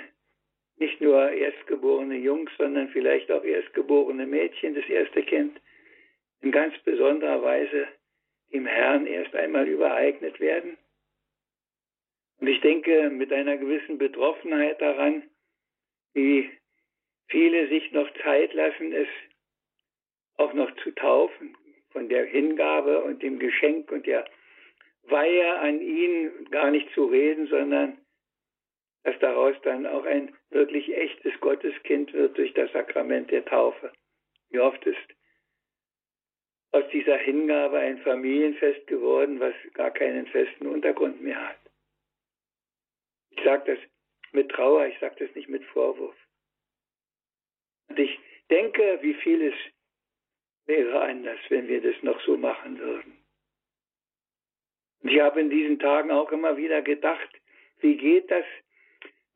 [0.76, 5.58] nicht nur erstgeborene Jungs, sondern vielleicht auch erstgeborene Mädchen, das erste Kind,
[6.42, 7.88] in ganz besonderer Weise
[8.52, 10.76] dem Herrn erst einmal übereignet werden?
[12.40, 15.22] Und ich denke mit einer gewissen Betroffenheit daran,
[16.12, 16.50] wie
[17.28, 19.08] viele sich noch Zeit lassen, es
[20.36, 21.56] auch noch zu taufen,
[21.90, 24.24] von der Hingabe und dem Geschenk und der
[25.04, 27.98] Weihe an ihn gar nicht zu reden, sondern
[29.04, 33.92] dass daraus dann auch ein wirklich echtes Gotteskind wird durch das Sakrament der Taufe.
[34.50, 35.14] Wie oft ist
[36.74, 41.60] aus dieser Hingabe ein Familienfest geworden, was gar keinen festen Untergrund mehr hat.
[43.30, 43.78] Ich sage das
[44.32, 46.16] mit Trauer, ich sage das nicht mit Vorwurf.
[47.88, 48.18] Und ich
[48.50, 49.54] denke, wie vieles
[50.66, 53.16] wäre anders, wenn wir das noch so machen würden.
[55.02, 57.28] Und ich habe in diesen Tagen auch immer wieder gedacht,
[57.80, 58.44] wie geht das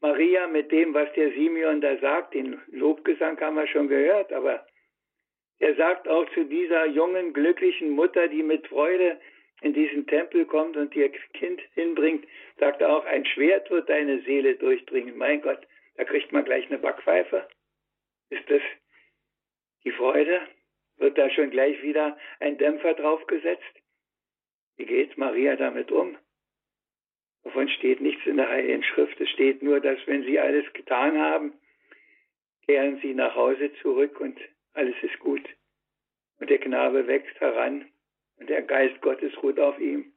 [0.00, 2.34] Maria mit dem, was der Simeon da sagt?
[2.34, 4.66] Den Lobgesang haben wir schon gehört, aber
[5.58, 9.20] er sagt auch zu dieser jungen, glücklichen Mutter, die mit Freude
[9.60, 12.26] in diesen Tempel kommt und ihr Kind hinbringt,
[12.58, 15.18] sagt er auch, ein Schwert wird deine Seele durchdringen.
[15.18, 17.48] Mein Gott, da kriegt man gleich eine Backpfeife.
[18.30, 18.62] Ist das
[19.84, 20.40] die Freude?
[20.98, 23.62] Wird da schon gleich wieder ein Dämpfer draufgesetzt?
[24.76, 26.16] Wie geht Maria damit um?
[27.44, 29.20] Davon steht nichts in der Heiligen Schrift.
[29.20, 31.52] Es steht nur, dass wenn sie alles getan haben,
[32.66, 34.38] kehren sie nach Hause zurück und
[34.74, 35.48] alles ist gut.
[36.38, 37.90] Und der Knabe wächst heran
[38.36, 40.12] und der Geist Gottes ruht auf ihm.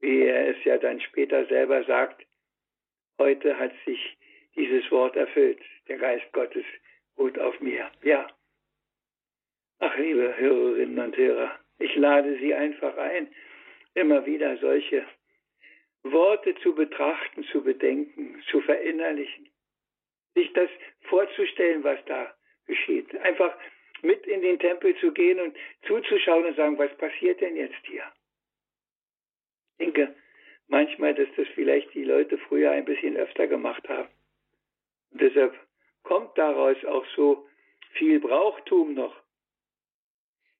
[0.00, 2.24] Wie er es ja dann später selber sagt,
[3.18, 4.16] heute hat sich
[4.56, 5.60] dieses Wort erfüllt.
[5.88, 6.64] Der Geist Gottes
[7.18, 7.90] ruht auf mir.
[8.02, 8.28] Ja.
[9.82, 13.34] Ach, liebe Hörerinnen und Hörer, ich lade Sie einfach ein,
[13.94, 15.06] immer wieder solche
[16.02, 19.48] Worte zu betrachten, zu bedenken, zu verinnerlichen,
[20.34, 20.68] sich das
[21.04, 22.34] vorzustellen, was da
[22.66, 23.16] geschieht.
[23.20, 23.56] Einfach
[24.02, 28.04] mit in den Tempel zu gehen und zuzuschauen und sagen, was passiert denn jetzt hier?
[29.78, 30.14] Ich denke
[30.68, 34.10] manchmal, dass das vielleicht die Leute früher ein bisschen öfter gemacht haben.
[35.12, 35.58] Und deshalb
[36.02, 37.48] kommt daraus auch so
[37.94, 39.16] viel Brauchtum noch.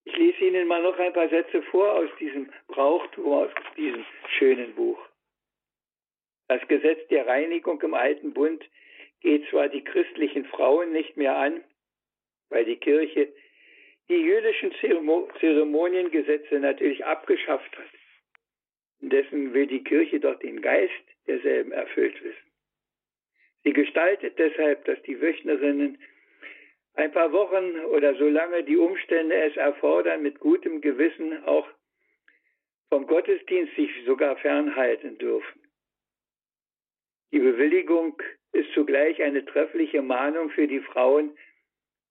[0.05, 4.05] Ich lese Ihnen mal noch ein paar Sätze vor aus diesem Brauchtum, aus diesem
[4.39, 4.99] schönen Buch.
[6.49, 8.65] Das Gesetz der Reinigung im Alten Bund
[9.21, 11.63] geht zwar die christlichen Frauen nicht mehr an,
[12.49, 13.33] weil die Kirche
[14.09, 14.73] die jüdischen
[15.39, 17.87] Zeremoniengesetze natürlich abgeschafft hat.
[19.01, 20.93] Indessen will die Kirche doch den Geist
[21.27, 22.51] derselben erfüllt wissen.
[23.63, 25.99] Sie gestaltet deshalb, dass die Wöchnerinnen
[27.01, 31.69] ein paar Wochen oder solange die Umstände es erfordern, mit gutem Gewissen auch
[32.89, 35.63] vom Gottesdienst sich sogar fernhalten dürfen.
[37.33, 38.21] Die Bewilligung
[38.53, 41.37] ist zugleich eine treffliche Mahnung für die Frauen,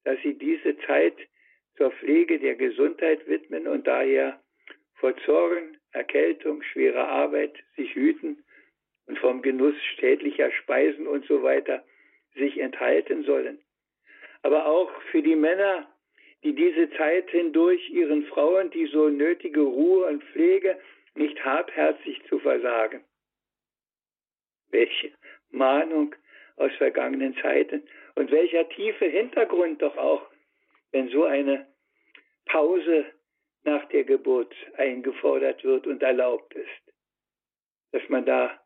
[0.06, 1.16] dass sie diese Zeit
[1.76, 4.42] zur Pflege der Gesundheit widmen und daher
[4.96, 8.44] vor Zorn, Erkältung, schwerer Arbeit sich hüten
[9.08, 11.84] und vom Genuss schädlicher Speisen und so weiter
[12.36, 13.60] sich enthalten sollen.
[14.42, 15.88] Aber auch für die Männer,
[16.44, 20.80] die diese Zeit hindurch ihren Frauen die so nötige Ruhe und Pflege
[21.16, 23.04] nicht hartherzig zu versagen.
[24.70, 25.12] Welche
[25.50, 26.16] Mahnung
[26.56, 27.84] aus vergangenen Zeiten
[28.16, 30.30] und welcher tiefe Hintergrund doch auch,
[30.92, 31.68] wenn so eine
[32.46, 33.06] Pause
[33.64, 36.94] nach der Geburt eingefordert wird und erlaubt ist,
[37.92, 38.60] dass man da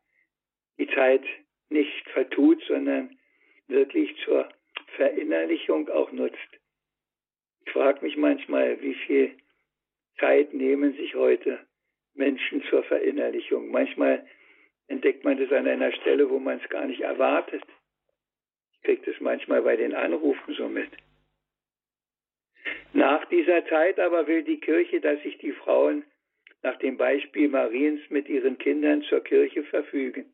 [0.78, 1.24] die Zeit
[1.68, 3.18] nicht vertut, sondern
[3.66, 4.48] wirklich zur
[4.96, 6.38] Verinnerlichung auch nutzt.
[7.66, 9.36] Ich frage mich manchmal, wie viel
[10.18, 11.58] Zeit nehmen sich heute
[12.14, 13.70] Menschen zur Verinnerlichung.
[13.70, 14.26] Manchmal
[14.86, 17.62] entdeckt man das an einer Stelle, wo man es gar nicht erwartet.
[18.72, 20.90] Ich kriege das manchmal bei den Anrufen so mit.
[22.92, 26.04] Nach dieser Zeit aber will die Kirche, dass sich die Frauen
[26.62, 30.33] nach dem Beispiel Mariens mit ihren Kindern zur Kirche verfügen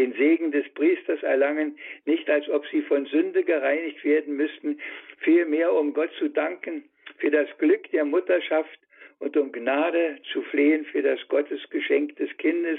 [0.00, 4.80] den Segen des Priesters erlangen, nicht als ob sie von Sünde gereinigt werden müssten,
[5.18, 8.78] vielmehr um Gott zu danken für das Glück der Mutterschaft
[9.18, 12.78] und um Gnade zu flehen für das Gottesgeschenk des Kindes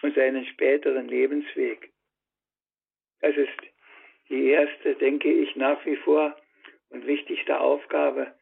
[0.00, 1.90] und seinen späteren Lebensweg.
[3.20, 3.60] Das ist
[4.30, 6.34] die erste, denke ich, nach wie vor
[6.88, 8.32] und wichtigste Aufgabe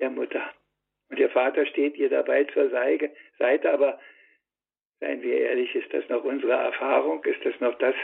[0.00, 0.52] der Mutter.
[1.08, 3.98] Und der Vater steht ihr dabei zur Seite, aber
[5.00, 7.24] Seien wir ehrlich, ist das noch unsere Erfahrung?
[7.24, 7.94] Ist das noch das,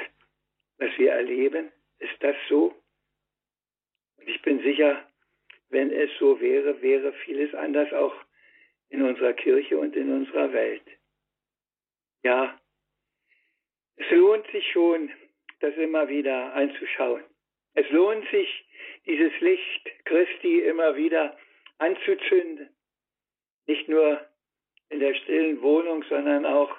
[0.78, 1.70] was wir erleben?
[1.98, 2.74] Ist das so?
[4.16, 5.06] Und ich bin sicher,
[5.68, 8.14] wenn es so wäre, wäre vieles anders auch
[8.88, 10.85] in unserer Kirche und in unserer Welt.
[12.22, 12.59] Ja,
[13.96, 15.11] es lohnt sich schon,
[15.61, 17.24] das immer wieder anzuschauen.
[17.74, 18.64] Es lohnt sich,
[19.06, 21.37] dieses Licht Christi immer wieder
[21.78, 22.70] anzuzünden.
[23.66, 24.26] Nicht nur
[24.88, 26.74] in der stillen Wohnung, sondern auch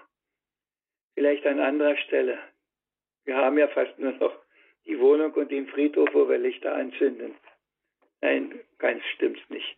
[1.18, 2.38] vielleicht an anderer Stelle.
[3.26, 4.38] Wir haben ja fast nur noch
[4.86, 7.34] die Wohnung und den Friedhof, wo wir Lichter anzünden.
[8.22, 9.78] Nein, ganz stimmt's nicht.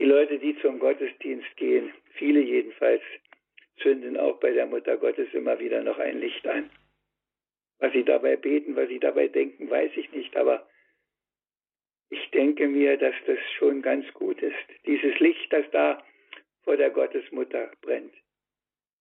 [0.00, 3.02] Die Leute, die zum Gottesdienst gehen, viele jedenfalls,
[3.76, 6.68] zünden auch bei der Mutter Gottes immer wieder noch ein Licht an.
[7.78, 10.68] Was sie dabei beten, was sie dabei denken, weiß ich nicht, aber
[12.08, 14.56] ich denke mir, dass das schon ganz gut ist.
[14.84, 16.04] Dieses Licht, das da
[16.64, 18.14] vor der Gottesmutter brennt.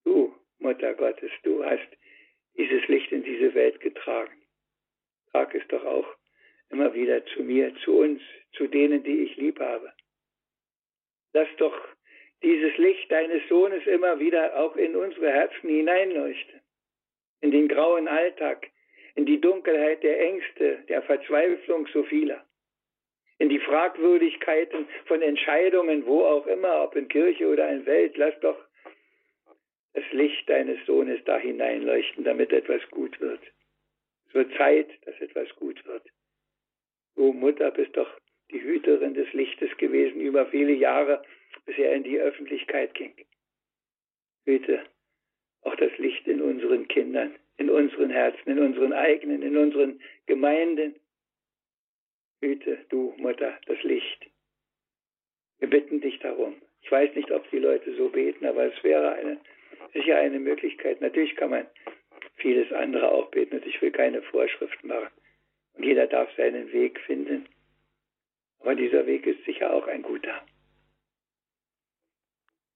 [0.03, 1.87] Du, Mutter Gottes, du hast
[2.57, 4.35] dieses Licht in diese Welt getragen.
[5.31, 6.07] Trag es doch auch
[6.69, 8.21] immer wieder zu mir, zu uns,
[8.53, 9.91] zu denen, die ich lieb habe.
[11.33, 11.75] Lass doch
[12.43, 16.61] dieses Licht deines Sohnes immer wieder auch in unsere Herzen hineinleuchten,
[17.41, 18.67] in den grauen Alltag,
[19.15, 22.45] in die Dunkelheit der Ängste, der Verzweiflung so vieler,
[23.37, 28.17] in die Fragwürdigkeiten von Entscheidungen, wo auch immer, ob in Kirche oder in Welt.
[28.17, 28.68] Lass doch
[29.99, 33.41] das Licht deines Sohnes da hineinleuchten, damit etwas gut wird.
[34.27, 36.03] Es wird Zeit, dass etwas gut wird.
[37.15, 38.09] Du Mutter bist doch
[38.49, 41.21] die Hüterin des Lichtes gewesen über viele Jahre,
[41.65, 43.13] bis er in die Öffentlichkeit ging.
[44.45, 44.85] Hüte
[45.63, 50.95] auch das Licht in unseren Kindern, in unseren Herzen, in unseren eigenen, in unseren Gemeinden.
[52.41, 54.27] hüte du, Mutter, das Licht.
[55.57, 56.55] Wir bitten dich darum.
[56.81, 59.41] Ich weiß nicht, ob die Leute so beten, aber es wäre eine,
[59.93, 61.01] sicher eine Möglichkeit.
[61.01, 61.67] Natürlich kann man
[62.35, 65.09] vieles andere auch beten und ich will keine Vorschrift machen.
[65.73, 67.47] Und jeder darf seinen Weg finden.
[68.59, 70.45] Aber dieser Weg ist sicher auch ein guter.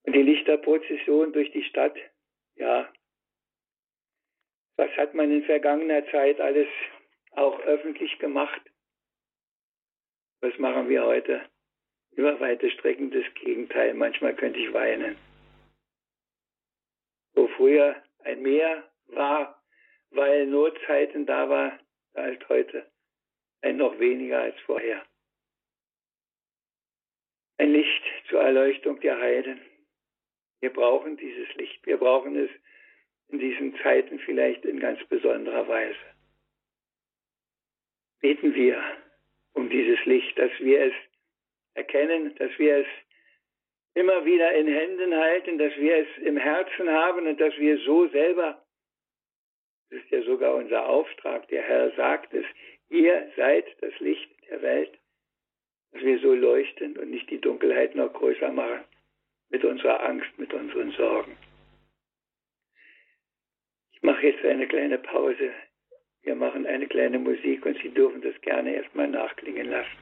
[0.04, 1.98] Und die Lichterprozession durch die Stadt,
[2.56, 2.92] ja,
[4.76, 6.68] was hat man in vergangener Zeit alles
[7.32, 8.62] auch öffentlich gemacht?
[10.42, 11.42] Was machen wir heute?
[12.16, 13.94] Über weite Strecken das Gegenteil.
[13.94, 15.16] Manchmal könnte ich weinen.
[17.34, 19.62] Wo früher ein Meer war,
[20.12, 21.80] weil Notzeiten da war,
[22.14, 22.90] da ist heute
[23.62, 25.06] ein noch weniger als vorher.
[27.58, 29.62] Ein Licht zur Erleuchtung der Heiden.
[30.60, 31.86] Wir brauchen dieses Licht.
[31.86, 32.50] Wir brauchen es
[33.30, 36.00] in diesen Zeiten vielleicht in ganz besonderer Weise.
[38.20, 38.82] Beten wir
[39.54, 40.94] um dieses Licht, dass wir es
[41.74, 42.88] erkennen, dass wir es
[43.96, 48.08] immer wieder in Händen halten, dass wir es im Herzen haben und dass wir so
[48.08, 48.64] selber,
[49.90, 52.46] das ist ja sogar unser Auftrag, der Herr sagt es,
[52.90, 54.98] ihr seid das Licht der Welt,
[55.92, 58.84] dass wir so leuchten und nicht die Dunkelheit noch größer machen
[59.50, 61.38] mit unserer Angst, mit unseren Sorgen.
[63.92, 65.54] Ich mache jetzt eine kleine Pause.
[66.24, 69.98] Wir machen eine kleine Musik und Sie dürfen das gerne erstmal nachklingen lassen.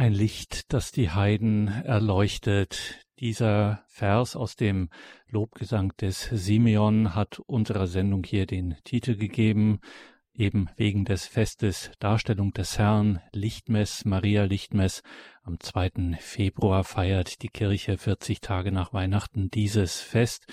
[0.00, 3.04] Ein Licht, das die Heiden erleuchtet.
[3.18, 4.88] Dieser Vers aus dem
[5.28, 9.80] Lobgesang des Simeon hat unserer Sendung hier den Titel gegeben,
[10.32, 15.02] eben wegen des Festes Darstellung des Herrn, Lichtmess, Maria Lichtmess.
[15.42, 16.16] Am 2.
[16.18, 20.46] Februar feiert die Kirche 40 Tage nach Weihnachten dieses Fest.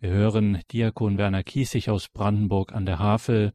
[0.00, 3.52] Wir hören Diakon Werner Kiesig aus Brandenburg an der Havel.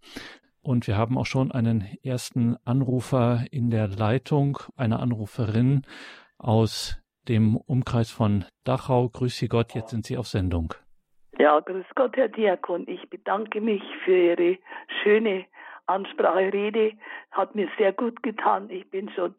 [0.63, 5.81] Und wir haben auch schon einen ersten Anrufer in der Leitung, eine Anruferin
[6.37, 9.09] aus dem Umkreis von Dachau.
[9.09, 10.73] Grüß Sie Gott, jetzt sind Sie auf Sendung.
[11.37, 12.87] Ja, grüß Gott, Herr Diakon.
[12.87, 14.57] Ich bedanke mich für Ihre
[15.01, 15.45] schöne
[15.85, 16.93] Ansprache, Rede.
[17.31, 18.69] Hat mir sehr gut getan.
[18.69, 19.35] Ich bin schon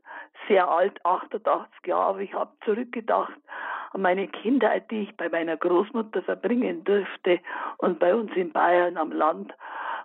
[0.46, 3.32] sehr alt, 88 Jahre, aber ich habe zurückgedacht
[3.94, 7.38] an meine Kindheit, die ich bei meiner Großmutter verbringen durfte
[7.78, 9.54] und bei uns in Bayern am Land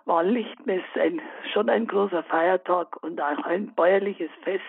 [0.06, 1.20] war Lichtmess ein,
[1.52, 4.62] schon ein großer Feiertag und auch ein bäuerliches Fest,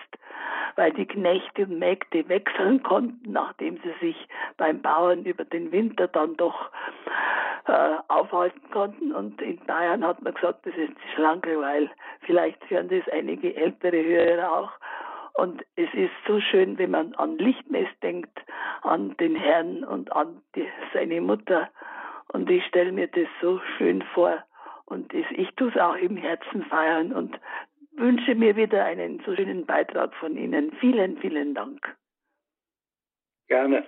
[0.76, 6.08] weil die Knechte und Mägde wechseln konnten, nachdem sie sich beim Bauern über den Winter
[6.08, 6.70] dann doch
[7.66, 9.12] äh, aufhalten konnten.
[9.12, 11.90] Und in Bayern hat man gesagt, das ist die Schlanke, weil
[12.22, 14.72] vielleicht hören das einige ältere Hörer auch.
[15.34, 18.38] Und es ist so schön, wenn man an Lichtmess denkt,
[18.82, 21.70] an den Herrn und an die, seine Mutter.
[22.32, 24.44] Und ich stelle mir das so schön vor.
[24.84, 27.38] Und ich tue es auch im Herzen feiern und
[27.92, 30.72] wünsche mir wieder einen so schönen Beitrag von Ihnen.
[30.80, 31.96] Vielen, vielen Dank.
[33.48, 33.86] Gerne.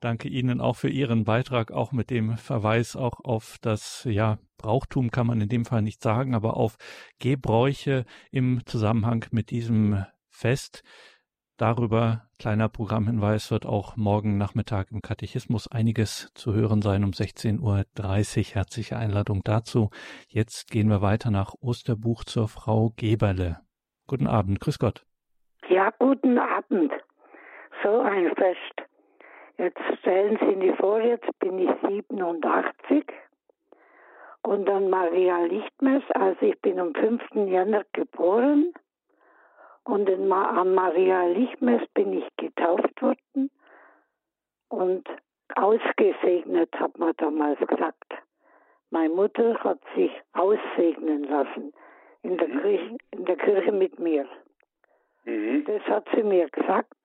[0.00, 5.10] Danke Ihnen auch für Ihren Beitrag, auch mit dem Verweis auch auf das, ja, Brauchtum
[5.10, 6.76] kann man in dem Fall nicht sagen, aber auf
[7.18, 10.82] Gebräuche im Zusammenhang mit diesem Fest.
[11.58, 17.60] Darüber, kleiner Programmhinweis, wird auch morgen Nachmittag im Katechismus einiges zu hören sein um 16.30
[17.60, 18.54] Uhr.
[18.54, 19.88] Herzliche Einladung dazu.
[20.28, 23.60] Jetzt gehen wir weiter nach Osterbuch zur Frau Geberle.
[24.06, 25.06] Guten Abend, grüß Gott.
[25.70, 26.92] Ja, guten Abend.
[27.82, 28.88] So ein Fest.
[29.58, 33.04] Jetzt stellen Sie sich vor, jetzt bin ich 87
[34.42, 37.22] und dann Maria Lichtmess, also ich bin am 5.
[37.34, 38.74] Januar geboren
[39.84, 43.50] und an Maria Lichtmess bin ich getauft worden
[44.68, 45.08] und
[45.54, 48.14] ausgesegnet, hat man damals gesagt.
[48.90, 51.72] Meine Mutter hat sich aussegnen lassen
[52.22, 52.60] in der, mhm.
[52.60, 54.26] Kirche, in der Kirche mit mir.
[55.24, 55.64] Mhm.
[55.64, 56.95] Das hat sie mir gesagt.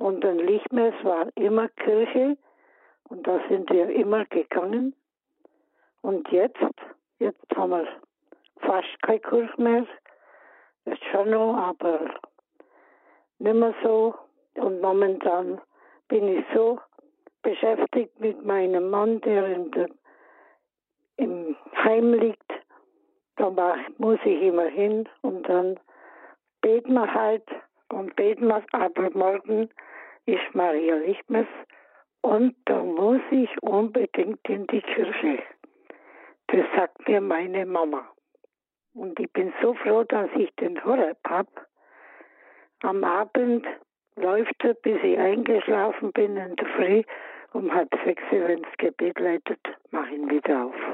[0.00, 2.38] Und ein Lichtmess war immer Kirche
[3.10, 4.96] und da sind wir immer gegangen.
[6.00, 6.56] Und jetzt,
[7.18, 7.86] jetzt haben wir
[8.60, 9.86] fast keine Kirche mehr
[10.86, 12.00] ist schon noch, aber
[13.40, 14.14] nicht mehr so.
[14.54, 15.60] Und momentan
[16.08, 16.80] bin ich so
[17.42, 19.90] beschäftigt mit meinem Mann, der der,
[21.16, 22.52] im Heim liegt.
[23.36, 23.50] Da
[23.98, 25.78] muss ich immer hin und dann
[26.62, 27.44] beten wir halt
[27.90, 29.68] und beten wir, aber morgen
[30.34, 31.46] ist Maria Lichtmess
[32.22, 35.42] und da muss ich unbedingt in die Kirche.
[36.48, 38.06] Das sagt mir meine Mama.
[38.94, 41.50] Und ich bin so froh, dass ich den Horeb habe.
[42.82, 43.66] Am Abend
[44.16, 47.02] läuft er, bis ich eingeschlafen bin in der Früh.
[47.52, 49.60] Um halb sechs, wenn das Gebet leitet,
[49.90, 50.89] mache ihn wieder auf.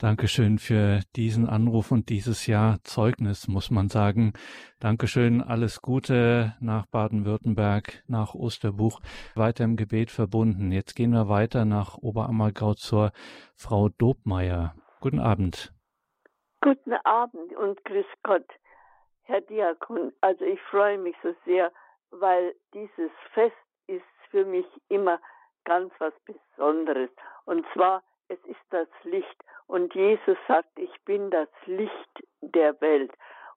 [0.00, 4.32] Dankeschön für diesen Anruf und dieses Jahr Zeugnis, muss man sagen.
[4.80, 9.00] Dankeschön, alles Gute nach Baden-Württemberg, nach Osterbuch,
[9.36, 10.72] weiter im Gebet verbunden.
[10.72, 13.12] Jetzt gehen wir weiter nach Oberammergau zur
[13.54, 14.74] Frau Dobmeier.
[15.00, 15.72] Guten Abend.
[16.60, 18.48] Guten Abend und grüß Gott,
[19.22, 20.12] Herr Diakon.
[20.20, 21.70] Also ich freue mich so sehr,
[22.10, 23.54] weil dieses Fest
[23.86, 25.20] ist für mich immer
[25.64, 27.10] ganz was Besonderes.
[27.44, 33.12] Und zwar, es ist das Licht und Jesus sagt, ich bin das Licht der Welt.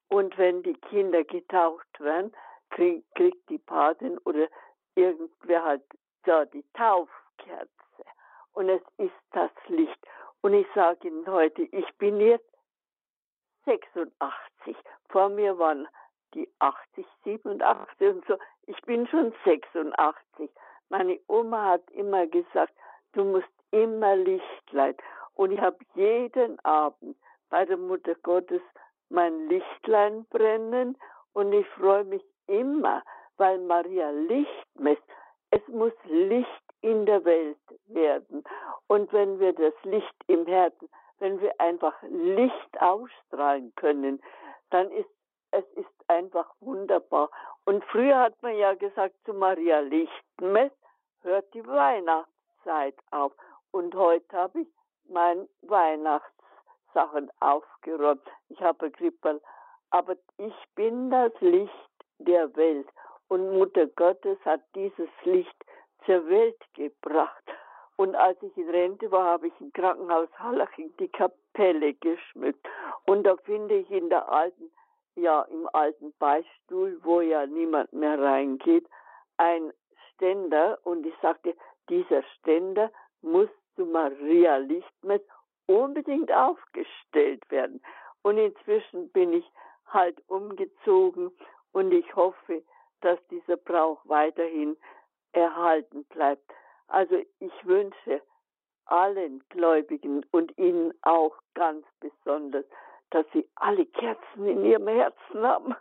[0.09, 2.31] Und wenn die Kinder getauft werden,
[2.69, 4.47] krieg, kriegt die Patin oder
[4.95, 5.83] irgendwer halt
[6.25, 7.69] ja, die Taufkerze.
[8.53, 9.99] Und es ist das Licht.
[10.41, 12.49] Und ich sage Ihnen heute, ich bin jetzt
[13.65, 14.75] 86.
[15.09, 15.87] Vor mir waren
[16.33, 18.37] die 80, 87 und so.
[18.65, 20.49] Ich bin schon 86.
[20.89, 22.73] Meine Oma hat immer gesagt,
[23.13, 24.95] du musst immer Lichtlein.
[25.37, 27.15] Und ich habe jeden Abend
[27.49, 28.61] bei der Mutter Gottes
[29.09, 30.97] mein Lichtlein brennen
[31.33, 33.03] und ich freue mich immer,
[33.37, 35.03] weil Maria Licht misst.
[35.51, 38.43] Es muss Licht in der Welt werden.
[38.87, 44.19] Und wenn wir das Licht im Herzen, wenn wir einfach Licht ausstrahlen können,
[44.71, 45.09] dann ist
[45.51, 47.29] es ist einfach wunderbar.
[47.63, 50.71] Und früher hat man ja gesagt zu Maria Lichtmess,
[51.21, 53.31] hört die Weihnachtszeit auf.
[53.71, 54.67] Und heute habe ich
[55.09, 58.27] mein Weihnachtssachen aufgeräumt.
[58.49, 59.41] Ich habe Krippel.
[59.89, 61.89] Aber ich bin das Licht
[62.19, 62.87] der Welt.
[63.29, 65.65] Und Mutter Gottes hat dieses Licht
[66.05, 67.43] zur Welt gebracht.
[67.97, 72.65] Und als ich in Rente war, habe ich im Krankenhaus Hallaching die Kapelle geschmückt.
[73.05, 74.71] Und da finde ich in der alten,
[75.15, 78.87] ja, im alten Beistuhl, wo ja niemand mehr reingeht,
[79.37, 79.73] ein
[80.13, 80.77] Ständer.
[80.83, 81.55] Und ich sagte,
[81.89, 82.91] dieser Ständer
[83.21, 85.21] muss zu Maria Lichtmess
[85.67, 87.81] unbedingt aufgestellt werden.
[88.23, 89.45] Und inzwischen bin ich
[89.85, 91.31] halt umgezogen
[91.71, 92.63] und ich hoffe,
[93.01, 94.75] dass dieser Brauch weiterhin
[95.31, 96.51] erhalten bleibt.
[96.87, 98.21] Also ich wünsche
[98.85, 102.65] allen Gläubigen und Ihnen auch ganz besonders,
[103.11, 105.75] dass Sie alle Kerzen in Ihrem Herzen haben,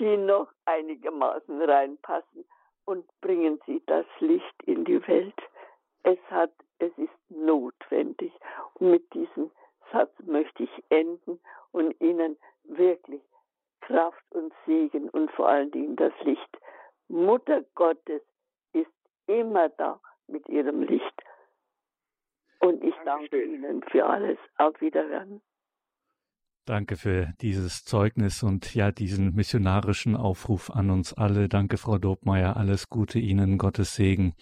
[0.00, 2.44] die noch einigermaßen reinpassen
[2.84, 5.40] und bringen Sie das Licht in die Welt.
[6.02, 8.32] Es hat es ist notwendig.
[8.74, 9.50] Und mit diesem
[9.92, 11.40] Satz möchte ich enden
[11.72, 13.22] und Ihnen wirklich
[13.80, 16.58] Kraft und Segen und vor allen Dingen das Licht.
[17.08, 18.22] Mutter Gottes
[18.72, 18.90] ist
[19.26, 21.22] immer da mit ihrem Licht.
[22.60, 23.54] Und ich danke Dankeschön.
[23.54, 24.38] Ihnen für alles.
[24.58, 25.40] Auf Wiederhören.
[26.66, 31.48] Danke für dieses Zeugnis und ja, diesen missionarischen Aufruf an uns alle.
[31.48, 32.56] Danke, Frau Dobmeier.
[32.56, 34.34] Alles Gute Ihnen, Gottes Segen.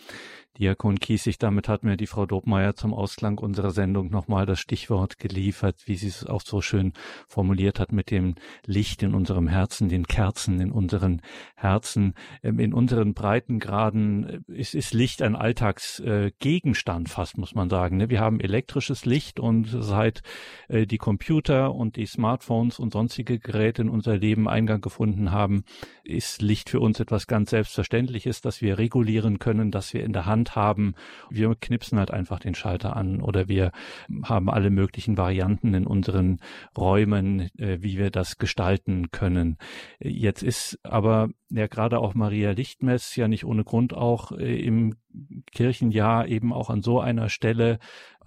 [0.59, 5.19] Diakon Kiesig, damit hat mir die Frau Dobmeier zum Ausklang unserer Sendung nochmal das Stichwort
[5.19, 6.95] geliefert, wie sie es auch so schön
[7.29, 8.35] formuliert hat mit dem
[8.67, 11.23] Licht in unserem Herzen, den Kerzen in unseren
[11.55, 12.15] Herzen.
[12.43, 17.99] Ähm, in unseren Breitengraden äh, ist, ist Licht ein Alltagsgegenstand fast, muss man sagen.
[17.99, 18.11] Ne?
[18.11, 20.23] Wir haben elektrisches Licht und seit
[20.69, 25.63] äh, die Computer und die Smartphones und sonstige Geräte in unser Leben Eingang gefunden haben,
[26.03, 30.27] ist Licht für uns etwas ganz Selbstverständliches, das wir regulieren können, das wir in der
[30.27, 30.95] Hand haben.
[31.31, 33.73] Wir knipsen halt einfach den Schalter an oder wir
[34.25, 36.41] haben alle möglichen Varianten in unseren
[36.77, 39.59] Räumen, äh, wie wir das gestalten können.
[40.01, 44.95] Jetzt ist aber ja gerade auch Maria Lichtmess ja nicht ohne Grund auch äh, im
[45.53, 47.79] Kirchenjahr eben auch an so einer Stelle,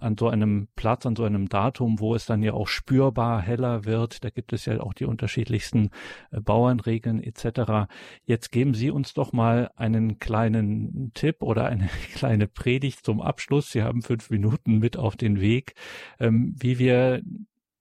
[0.02, 3.84] an so einem Platz, an so einem Datum, wo es dann ja auch spürbar heller
[3.84, 4.24] wird.
[4.24, 5.90] Da gibt es ja auch die unterschiedlichsten
[6.30, 7.88] äh, Bauernregeln etc.
[8.24, 13.70] Jetzt geben Sie uns doch mal einen kleinen Tipp oder eine kleine Predigt zum Abschluss.
[13.70, 15.74] Sie haben fünf Minuten mit auf den Weg,
[16.18, 17.22] ähm, wie wir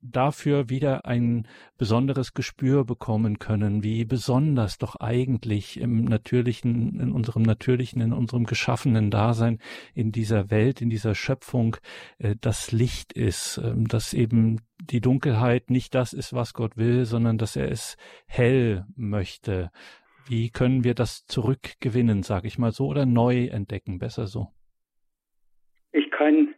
[0.02, 1.48] dafür wieder ein
[1.78, 8.46] besonderes Gespür bekommen können, wie besonders doch eigentlich im natürlichen, in unserem natürlichen, in unserem
[8.46, 9.60] geschaffenen Dasein,
[9.94, 11.78] in dieser Welt, in dieser Schöpfung
[12.18, 17.06] äh, das Licht ist, äh, dass eben die Dunkelheit nicht das ist, was Gott will,
[17.06, 19.70] sondern dass er es hell möchte.
[20.28, 24.48] Wie können wir das zurückgewinnen, sage ich mal so, oder neu entdecken, besser so?
[25.92, 26.56] Ich kann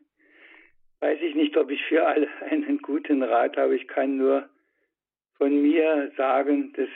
[1.04, 3.76] weiß ich nicht, ob ich für alle einen guten Rat habe.
[3.76, 4.50] Ich kann nur
[5.38, 6.90] von mir sagen, dass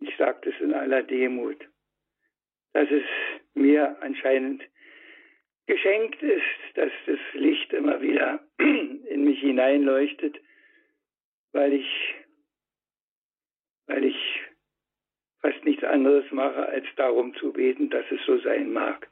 [0.00, 1.56] ich sage das in aller Demut,
[2.72, 3.04] dass es
[3.54, 4.62] mir anscheinend
[5.66, 6.42] geschenkt ist,
[6.74, 10.36] dass das Licht immer wieder in mich hineinleuchtet,
[11.52, 12.14] weil ich,
[13.86, 14.42] weil ich
[15.40, 19.08] fast nichts anderes mache, als darum zu beten, dass es so sein mag.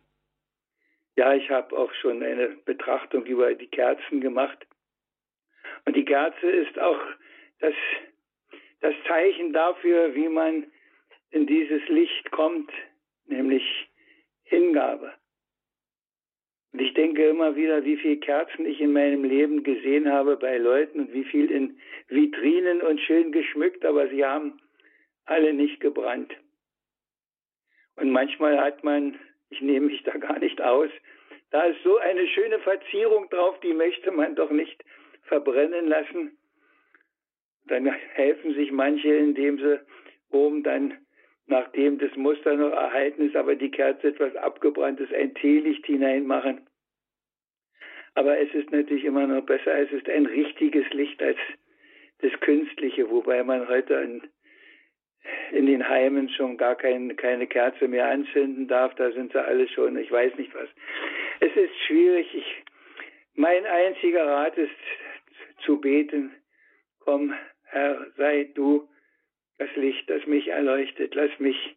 [1.23, 4.59] Ja, ich habe auch schon eine Betrachtung über die Kerzen gemacht.
[5.85, 6.99] Und die Kerze ist auch
[7.61, 7.75] das,
[8.81, 10.67] das Zeichen dafür, wie man
[11.31, 12.73] in dieses Licht kommt,
[13.27, 13.63] nämlich
[14.43, 15.13] Hingabe.
[16.73, 20.59] Und ich denke immer wieder, wie viele Kerzen ich in meinem Leben gesehen habe bei
[20.59, 24.61] Leuten und wie viel in Vitrinen und schön geschmückt, aber sie haben
[25.27, 26.35] alle nicht gebrannt.
[27.95, 29.21] Und manchmal hat man,
[29.51, 30.91] ich nehme mich da gar nicht aus,
[31.53, 34.83] da ist so eine schöne Verzierung drauf, die möchte man doch nicht
[35.25, 36.39] verbrennen lassen.
[37.67, 39.81] Dann helfen sich manche, indem sie
[40.31, 40.97] oben dann,
[41.47, 46.67] nachdem das Muster noch erhalten ist, aber die Kerze etwas abgebrannt ist, ein Teelicht hineinmachen.
[48.15, 51.39] Aber es ist natürlich immer noch besser, es ist ein richtiges Licht als
[52.21, 54.23] das künstliche, wobei man heute in,
[55.53, 58.95] in den Heimen schon gar kein, keine Kerze mehr anzünden darf.
[58.95, 60.69] Da sind sie alle schon, ich weiß nicht was.
[61.43, 62.33] Es ist schwierig.
[62.35, 62.65] Ich,
[63.35, 64.71] mein einziger Rat ist
[65.65, 66.31] zu beten.
[67.01, 67.35] Komm,
[67.65, 68.89] Herr, sei du
[69.59, 71.17] das Licht, das mich erleuchtet.
[71.17, 71.77] Lass mich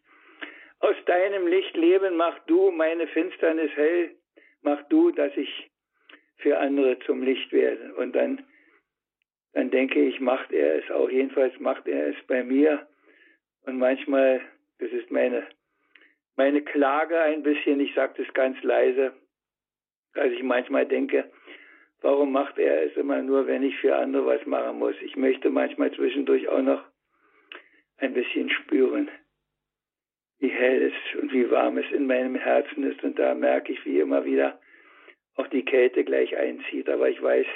[0.78, 2.14] aus deinem Licht leben.
[2.14, 4.14] Mach du meine Finsternis hell.
[4.62, 5.68] Mach du, dass ich
[6.36, 7.92] für andere zum Licht werde.
[7.96, 8.46] Und dann,
[9.52, 11.10] dann denke ich, macht er es auch.
[11.10, 12.86] Jedenfalls macht er es bei mir.
[13.62, 14.42] Und manchmal,
[14.78, 15.44] das ist meine,
[16.36, 19.12] meine Klage ein bisschen, ich sage das ganz leise,
[20.16, 21.30] dass ich manchmal denke,
[22.00, 24.94] warum macht er es immer nur, wenn ich für andere was machen muss?
[25.02, 26.82] Ich möchte manchmal zwischendurch auch noch
[27.98, 29.10] ein bisschen spüren,
[30.38, 33.02] wie hell es und wie warm es in meinem Herzen ist.
[33.02, 34.60] Und da merke ich, wie immer wieder
[35.36, 36.88] auch die Kälte gleich einzieht.
[36.88, 37.46] Aber ich weiß,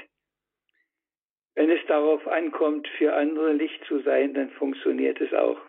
[1.54, 5.60] wenn es darauf ankommt, für andere Licht zu sein, dann funktioniert es auch.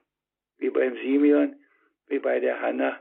[0.58, 1.56] Wie beim Simeon,
[2.08, 3.00] wie bei der Hanna,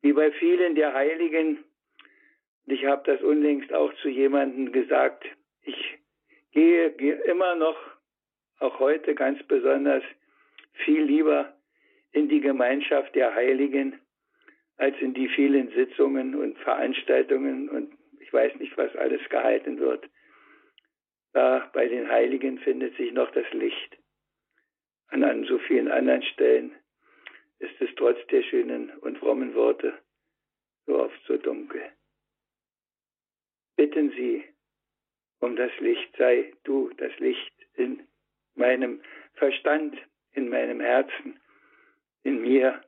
[0.00, 1.64] wie bei vielen der Heiligen.
[2.66, 5.24] Und ich habe das unlängst auch zu jemandem gesagt.
[5.62, 5.98] Ich
[6.52, 7.76] gehe, immer noch,
[8.58, 10.04] auch heute ganz besonders,
[10.84, 11.56] viel lieber
[12.12, 14.00] in die Gemeinschaft der Heiligen
[14.76, 20.08] als in die vielen Sitzungen und Veranstaltungen und ich weiß nicht, was alles gehalten wird.
[21.32, 23.98] Da bei den Heiligen findet sich noch das Licht.
[25.08, 26.74] An so vielen anderen Stellen
[27.58, 29.94] ist es trotz der schönen und frommen Worte
[30.86, 31.82] so oft so dunkel.
[33.76, 34.44] Bitten Sie
[35.40, 38.06] um das Licht, sei du das Licht in
[38.54, 39.00] meinem
[39.34, 39.96] Verstand,
[40.32, 41.40] in meinem Herzen,
[42.22, 42.82] in mir.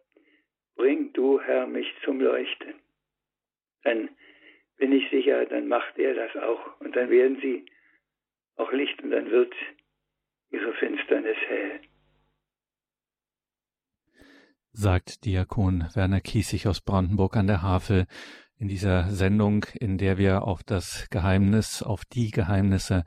[0.76, 2.74] Bring du, Herr, mich zum Leuchten.
[3.82, 4.08] Dann
[4.76, 6.80] bin ich sicher, dann macht er das auch.
[6.80, 7.66] Und dann werden sie
[8.56, 9.54] auch Licht und dann wird
[10.50, 11.80] ihre Finsternis hell.
[14.72, 18.06] Sagt Diakon Werner Kiesig aus Brandenburg an der Havel
[18.64, 23.04] in dieser Sendung, in der wir auf das Geheimnis, auf die Geheimnisse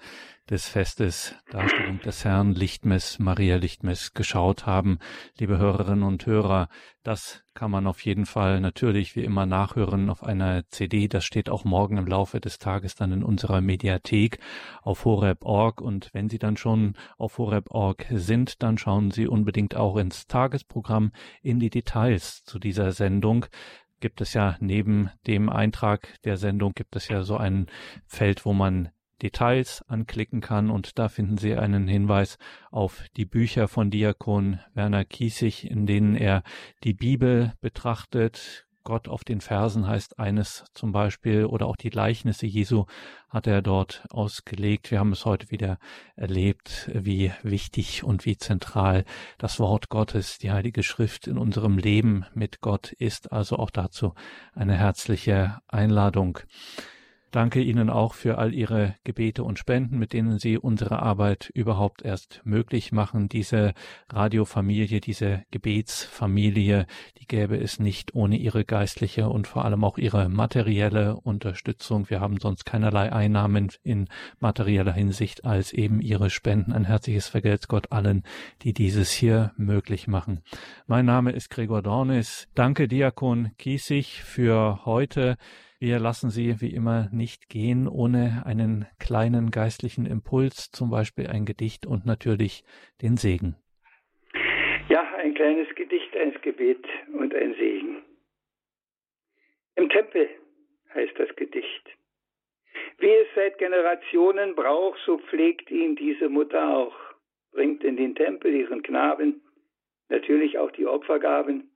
[0.52, 5.00] des Festes Darstellung des Herrn Lichtmess, Maria Lichtmess geschaut haben.
[5.40, 6.70] Liebe Hörerinnen und Hörer,
[7.02, 11.08] das kann man auf jeden Fall natürlich wie immer nachhören auf einer CD.
[11.08, 14.38] Das steht auch morgen im Laufe des Tages dann in unserer Mediathek
[14.84, 15.82] auf horeb.org.
[15.82, 21.12] Und wenn Sie dann schon auf horeb.org sind, dann schauen Sie unbedingt auch ins Tagesprogramm
[21.42, 23.48] in die Details zu dieser Sendung
[24.00, 27.68] gibt es ja neben dem Eintrag der Sendung gibt es ja so ein
[28.06, 28.90] Feld, wo man
[29.22, 32.38] Details anklicken kann und da finden Sie einen Hinweis
[32.70, 36.44] auf die Bücher von Diakon Werner Kiesig, in denen er
[36.84, 38.67] die Bibel betrachtet.
[38.88, 42.86] Gott auf den Versen heißt eines zum Beispiel oder auch die Gleichnisse Jesu
[43.28, 44.92] hat er dort ausgelegt.
[44.92, 45.78] Wir haben es heute wieder
[46.16, 49.04] erlebt, wie wichtig und wie zentral
[49.40, 53.34] das Wort Gottes, die Heilige Schrift in unserem Leben mit Gott ist.
[53.34, 54.14] Also auch dazu
[54.56, 56.40] eine herzliche Einladung.
[57.32, 62.02] Danke Ihnen auch für all Ihre Gebete und Spenden, mit denen Sie unsere Arbeit überhaupt
[62.02, 63.28] erst möglich machen.
[63.28, 63.74] Diese
[64.10, 66.88] Radiofamilie, diese Gebetsfamilie,
[67.20, 72.10] die gäbe es nicht ohne Ihre geistliche und vor allem auch Ihre materielle Unterstützung.
[72.10, 74.08] Wir haben sonst keinerlei Einnahmen in
[74.40, 76.72] materieller Hinsicht als eben Ihre Spenden.
[76.72, 78.24] Ein herzliches Vergelt's Gott allen,
[78.62, 80.44] die dieses hier möglich machen.
[80.86, 82.48] Mein Name ist Gregor Dornis.
[82.56, 85.36] Danke Diakon Kiesig für heute.
[85.80, 91.46] Wir lassen Sie wie immer nicht gehen ohne einen kleinen geistlichen Impuls, zum Beispiel ein
[91.46, 92.64] Gedicht und natürlich
[93.04, 93.56] den Segen.
[94.90, 98.02] Ja, ein kleines Gedicht, ein Gebet und ein Segen.
[99.76, 100.28] Im Tempel
[100.96, 101.88] heißt das Gedicht.
[102.98, 106.96] Wie es seit Generationen braucht, so pflegt ihn diese Mutter auch,
[107.52, 109.44] bringt in den Tempel ihren Knaben,
[110.10, 111.70] natürlich auch die Opfergaben.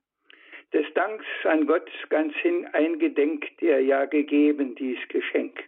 [0.72, 5.62] Des Danks an Gott ganz hin eingedenkt er ja gegeben dies Geschenk.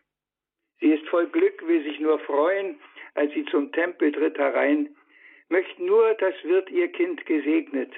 [0.81, 2.81] Sie ist voll Glück, will sich nur freuen,
[3.15, 4.97] als sie zum Tempel tritt herein,
[5.49, 7.93] möchte nur, das wird ihr Kind gesegnet,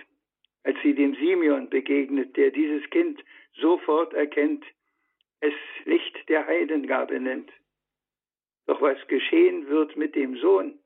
[0.64, 3.22] als sie dem Simeon begegnet, der dieses Kind
[3.54, 4.64] sofort erkennt,
[5.40, 5.54] es
[5.84, 7.50] Licht der Heidengabe nennt.
[8.66, 10.80] Doch was geschehen wird mit dem Sohn,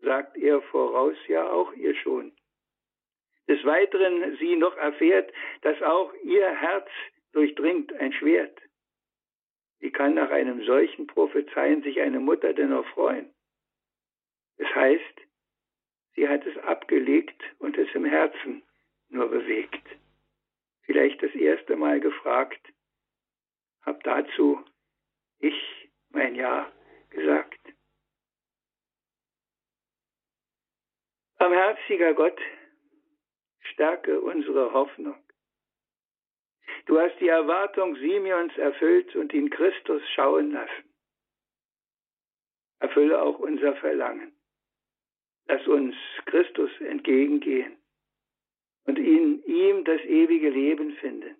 [0.00, 2.32] sagt er voraus ja auch ihr schon.
[3.50, 5.32] Des Weiteren sie noch erfährt,
[5.62, 6.88] dass auch ihr Herz
[7.32, 8.56] durchdringt ein Schwert.
[9.80, 13.34] Wie kann nach einem solchen Prophezeien sich eine Mutter denn noch freuen?
[14.56, 15.20] Es heißt,
[16.14, 18.62] sie hat es abgelegt und es im Herzen
[19.08, 19.84] nur bewegt.
[20.82, 22.60] Vielleicht das erste Mal gefragt,
[23.82, 24.64] hab dazu
[25.40, 26.70] ich mein Ja
[27.10, 27.58] gesagt.
[31.36, 32.40] Barmherziger Gott,
[33.80, 35.16] stärke unsere Hoffnung.
[36.84, 40.84] Du hast die Erwartung Simeons erfüllt und ihn Christus schauen lassen.
[42.80, 44.32] Erfülle auch unser Verlangen.
[45.46, 45.94] Lass uns
[46.26, 47.78] Christus entgegengehen
[48.84, 51.36] und in ihm das ewige Leben finden,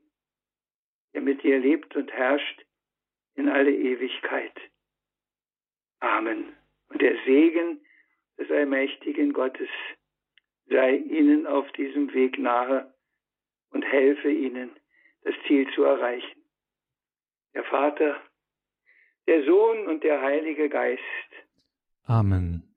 [1.13, 2.65] der mit dir lebt und herrscht
[3.35, 4.59] in alle Ewigkeit.
[6.01, 6.57] Amen.
[6.89, 7.85] Und der Segen
[8.39, 9.69] des allmächtigen Gottes
[10.71, 12.95] sei ihnen auf diesem Weg nahe
[13.71, 14.71] und helfe ihnen,
[15.23, 16.41] das Ziel zu erreichen.
[17.55, 18.21] Der Vater,
[19.27, 21.03] der Sohn und der Heilige Geist.
[22.05, 22.70] Amen.